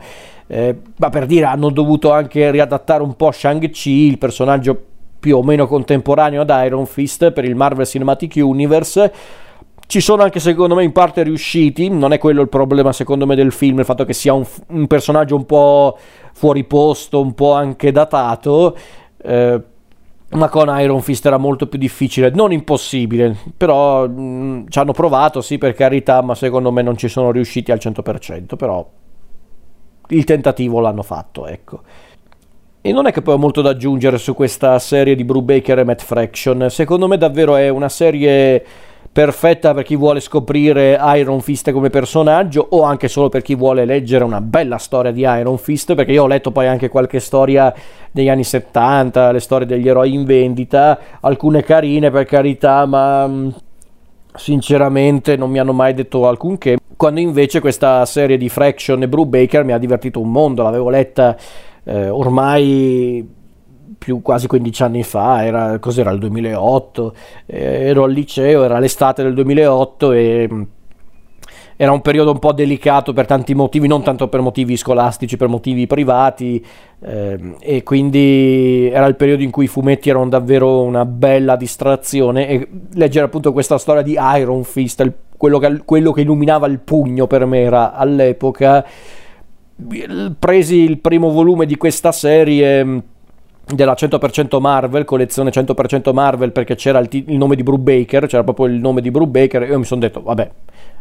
eh, 0.47 0.75
ma 0.97 1.09
per 1.09 1.25
dire 1.25 1.45
hanno 1.45 1.69
dovuto 1.69 2.11
anche 2.11 2.51
riadattare 2.51 3.01
un 3.01 3.15
po' 3.15 3.31
Shang-Chi, 3.31 4.07
il 4.07 4.17
personaggio 4.17 4.77
più 5.17 5.37
o 5.37 5.43
meno 5.43 5.65
contemporaneo 5.65 6.41
ad 6.41 6.51
Iron 6.65 6.85
Fist 6.85 7.31
per 7.31 7.45
il 7.45 7.55
Marvel 7.55 7.85
Cinematic 7.85 8.33
Universe. 8.35 9.13
Ci 9.85 10.01
sono 10.01 10.23
anche 10.23 10.41
secondo 10.41 10.75
me 10.75 10.83
in 10.83 10.91
parte 10.91 11.23
riusciti, 11.23 11.87
non 11.87 12.11
è 12.11 12.17
quello 12.17 12.41
il 12.41 12.49
problema 12.49 12.91
secondo 12.91 13.25
me 13.25 13.35
del 13.35 13.53
film, 13.53 13.79
il 13.79 13.85
fatto 13.85 14.03
che 14.03 14.13
sia 14.13 14.33
un, 14.33 14.45
un 14.69 14.87
personaggio 14.87 15.37
un 15.37 15.45
po' 15.45 15.97
fuori 16.33 16.65
posto, 16.65 17.21
un 17.21 17.33
po' 17.33 17.53
anche 17.53 17.91
datato, 17.91 18.75
eh, 19.23 19.61
ma 20.29 20.49
con 20.49 20.73
Iron 20.79 21.01
Fist 21.01 21.25
era 21.25 21.37
molto 21.37 21.67
più 21.67 21.79
difficile, 21.79 22.31
non 22.31 22.51
impossibile, 22.51 23.35
però 23.55 24.07
mh, 24.07 24.21
mm, 24.21 24.65
ci 24.69 24.79
hanno 24.79 24.91
provato, 24.91 25.41
sì 25.41 25.57
per 25.57 25.73
carità, 25.73 26.21
ma 26.21 26.35
secondo 26.35 26.71
me 26.71 26.81
non 26.81 26.97
ci 26.97 27.07
sono 27.07 27.31
riusciti 27.31 27.71
al 27.71 27.79
100%, 27.81 28.55
però 28.55 28.87
il 30.09 30.23
tentativo 30.23 30.79
l'hanno 30.79 31.03
fatto, 31.03 31.45
ecco. 31.45 31.81
E 32.81 32.91
non 32.91 33.07
è 33.07 33.13
che 33.13 33.21
poi 33.21 33.35
ho 33.35 33.37
molto 33.37 33.61
da 33.61 33.69
aggiungere 33.69 34.17
su 34.17 34.33
questa 34.33 34.77
serie 34.79 35.15
di 35.15 35.23
Brubaker 35.23 35.79
e 35.79 35.83
Matt 35.85 36.01
Fraction, 36.01 36.67
secondo 36.69 37.07
me 37.07 37.17
davvero 37.17 37.55
è 37.55 37.69
una 37.69 37.89
serie 37.89 38.65
perfetta 39.13 39.75
per 39.75 39.83
chi 39.83 39.95
vuole 39.95 40.19
scoprire 40.19 40.99
Iron 41.17 41.39
Fist 41.39 41.71
come 41.71 41.91
personaggio 41.91 42.65
o 42.71 42.81
anche 42.81 43.07
solo 43.07 43.29
per 43.29 43.43
chi 43.43 43.53
vuole 43.53 43.85
leggere 43.85 44.23
una 44.23 44.41
bella 44.41 44.79
storia 44.79 45.11
di 45.11 45.21
Iron 45.21 45.59
Fist 45.59 45.93
perché 45.93 46.13
io 46.13 46.23
ho 46.23 46.27
letto 46.27 46.49
poi 46.49 46.65
anche 46.65 46.89
qualche 46.89 47.19
storia 47.19 47.71
degli 48.11 48.27
anni 48.27 48.43
70, 48.43 49.31
le 49.31 49.39
storie 49.39 49.67
degli 49.67 49.87
eroi 49.87 50.15
in 50.15 50.25
vendita, 50.25 50.99
alcune 51.19 51.61
carine 51.61 52.09
per 52.09 52.25
carità, 52.25 52.87
ma 52.87 53.27
mm, 53.27 53.49
sinceramente 54.33 55.35
non 55.35 55.51
mi 55.51 55.59
hanno 55.59 55.73
mai 55.73 55.93
detto 55.93 56.27
alcunché, 56.27 56.77
quando 56.97 57.19
invece 57.19 57.59
questa 57.59 58.03
serie 58.05 58.37
di 58.37 58.49
Fraction 58.49 59.03
e 59.03 59.07
Brubaker 59.07 59.63
mi 59.63 59.73
ha 59.73 59.77
divertito 59.77 60.19
un 60.19 60.31
mondo, 60.31 60.63
l'avevo 60.63 60.89
letta 60.89 61.37
eh, 61.83 62.09
ormai 62.09 63.41
più 63.97 64.21
quasi 64.21 64.47
15 64.47 64.83
anni 64.83 65.03
fa, 65.03 65.45
era, 65.45 65.79
cos'era 65.79 66.11
il 66.11 66.19
2008, 66.19 67.15
eh, 67.45 67.87
ero 67.87 68.03
al 68.03 68.11
liceo, 68.11 68.63
era 68.63 68.79
l'estate 68.79 69.23
del 69.23 69.33
2008 69.33 70.11
e 70.11 70.49
mm, 70.51 70.61
era 71.75 71.91
un 71.91 72.01
periodo 72.01 72.31
un 72.31 72.39
po' 72.39 72.53
delicato 72.53 73.13
per 73.13 73.25
tanti 73.25 73.53
motivi, 73.55 73.87
non 73.87 74.03
tanto 74.03 74.27
per 74.27 74.41
motivi 74.41 74.77
scolastici, 74.77 75.37
per 75.37 75.47
motivi 75.47 75.87
privati 75.87 76.63
eh, 77.01 77.55
e 77.59 77.83
quindi 77.83 78.89
era 78.91 79.05
il 79.07 79.15
periodo 79.15 79.43
in 79.43 79.51
cui 79.51 79.65
i 79.65 79.67
fumetti 79.67 80.09
erano 80.09 80.29
davvero 80.29 80.81
una 80.81 81.05
bella 81.05 81.55
distrazione 81.55 82.47
e 82.47 82.67
leggere 82.93 83.25
appunto 83.25 83.51
questa 83.51 83.77
storia 83.77 84.01
di 84.01 84.17
Iron 84.37 84.63
Fist, 84.63 84.99
il, 85.01 85.13
quello, 85.35 85.57
che, 85.57 85.81
quello 85.83 86.11
che 86.11 86.21
illuminava 86.21 86.67
il 86.67 86.79
pugno 86.79 87.27
per 87.27 87.45
me 87.45 87.61
era 87.61 87.93
all'epoca, 87.93 88.85
presi 90.37 90.75
il 90.77 90.99
primo 90.99 91.31
volume 91.31 91.65
di 91.65 91.75
questa 91.75 92.11
serie 92.11 92.85
mm, 92.85 92.97
della 93.65 93.93
100% 93.93 94.59
Marvel, 94.59 95.05
collezione 95.05 95.49
100% 95.49 96.13
Marvel 96.13 96.51
perché 96.51 96.75
c'era 96.75 96.99
il, 96.99 97.07
t- 97.07 97.23
il 97.27 97.37
nome 97.37 97.55
di 97.55 97.63
Brubaker, 97.63 98.27
c'era 98.27 98.43
proprio 98.43 98.65
il 98.65 98.73
nome 98.73 99.01
di 99.01 99.09
Brubaker 99.09 99.63
e 99.63 99.67
io 99.67 99.79
mi 99.79 99.85
sono 99.85 100.01
detto 100.01 100.21
vabbè 100.21 100.51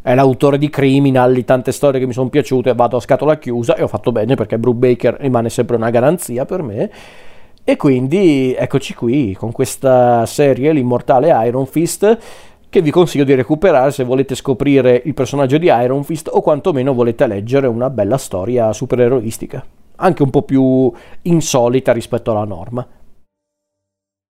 è 0.03 0.15
l'autore 0.15 0.59
di 0.59 0.69
Criminal, 0.69 1.33
di 1.33 1.45
tante 1.45 1.71
storie 1.71 2.01
che 2.01 2.07
mi 2.07 2.13
sono 2.13 2.29
piaciute, 2.29 2.75
vado 2.75 2.97
a 2.97 3.01
scatola 3.01 3.39
chiusa 3.39 3.77
e 3.77 3.83
ho 3.83 3.89
fatto 3.89 4.11
bene 4.11 4.35
perché 4.35 4.59
Brubaker 4.59 5.17
rimane 5.21 5.49
sempre 5.49 5.77
una 5.77 5.91
garanzia 5.91 6.45
per 6.45 6.63
me. 6.63 6.91
E 7.65 7.77
quindi 7.77 8.53
eccoci 8.59 8.95
qui 8.95 9.35
con 9.35 9.53
questa 9.53 10.27
serie, 10.27 10.73
l'immortale 10.73 11.29
Iron 11.47 11.67
Fist 11.67 12.19
che 12.69 12.83
vi 12.83 12.91
consiglio 12.91 13.23
di 13.23 13.35
recuperare 13.35 13.93
se 13.93 14.03
volete 14.03 14.35
scoprire 14.35 15.01
il 15.05 15.15
personaggio 15.15 15.59
di 15.59 15.67
Iron 15.67 16.03
Fist 16.03 16.29
o 16.33 16.41
quantomeno 16.41 16.95
volete 16.95 17.27
leggere 17.27 17.69
una 17.69 17.91
bella 17.91 18.17
storia 18.17 18.73
supereroistica 18.73 19.65
anche 20.03 20.23
un 20.23 20.31
po' 20.31 20.43
più 20.43 20.93
insolita 21.23 21.93
rispetto 21.93 22.33
alla 22.33 22.45
norma. 22.45 22.87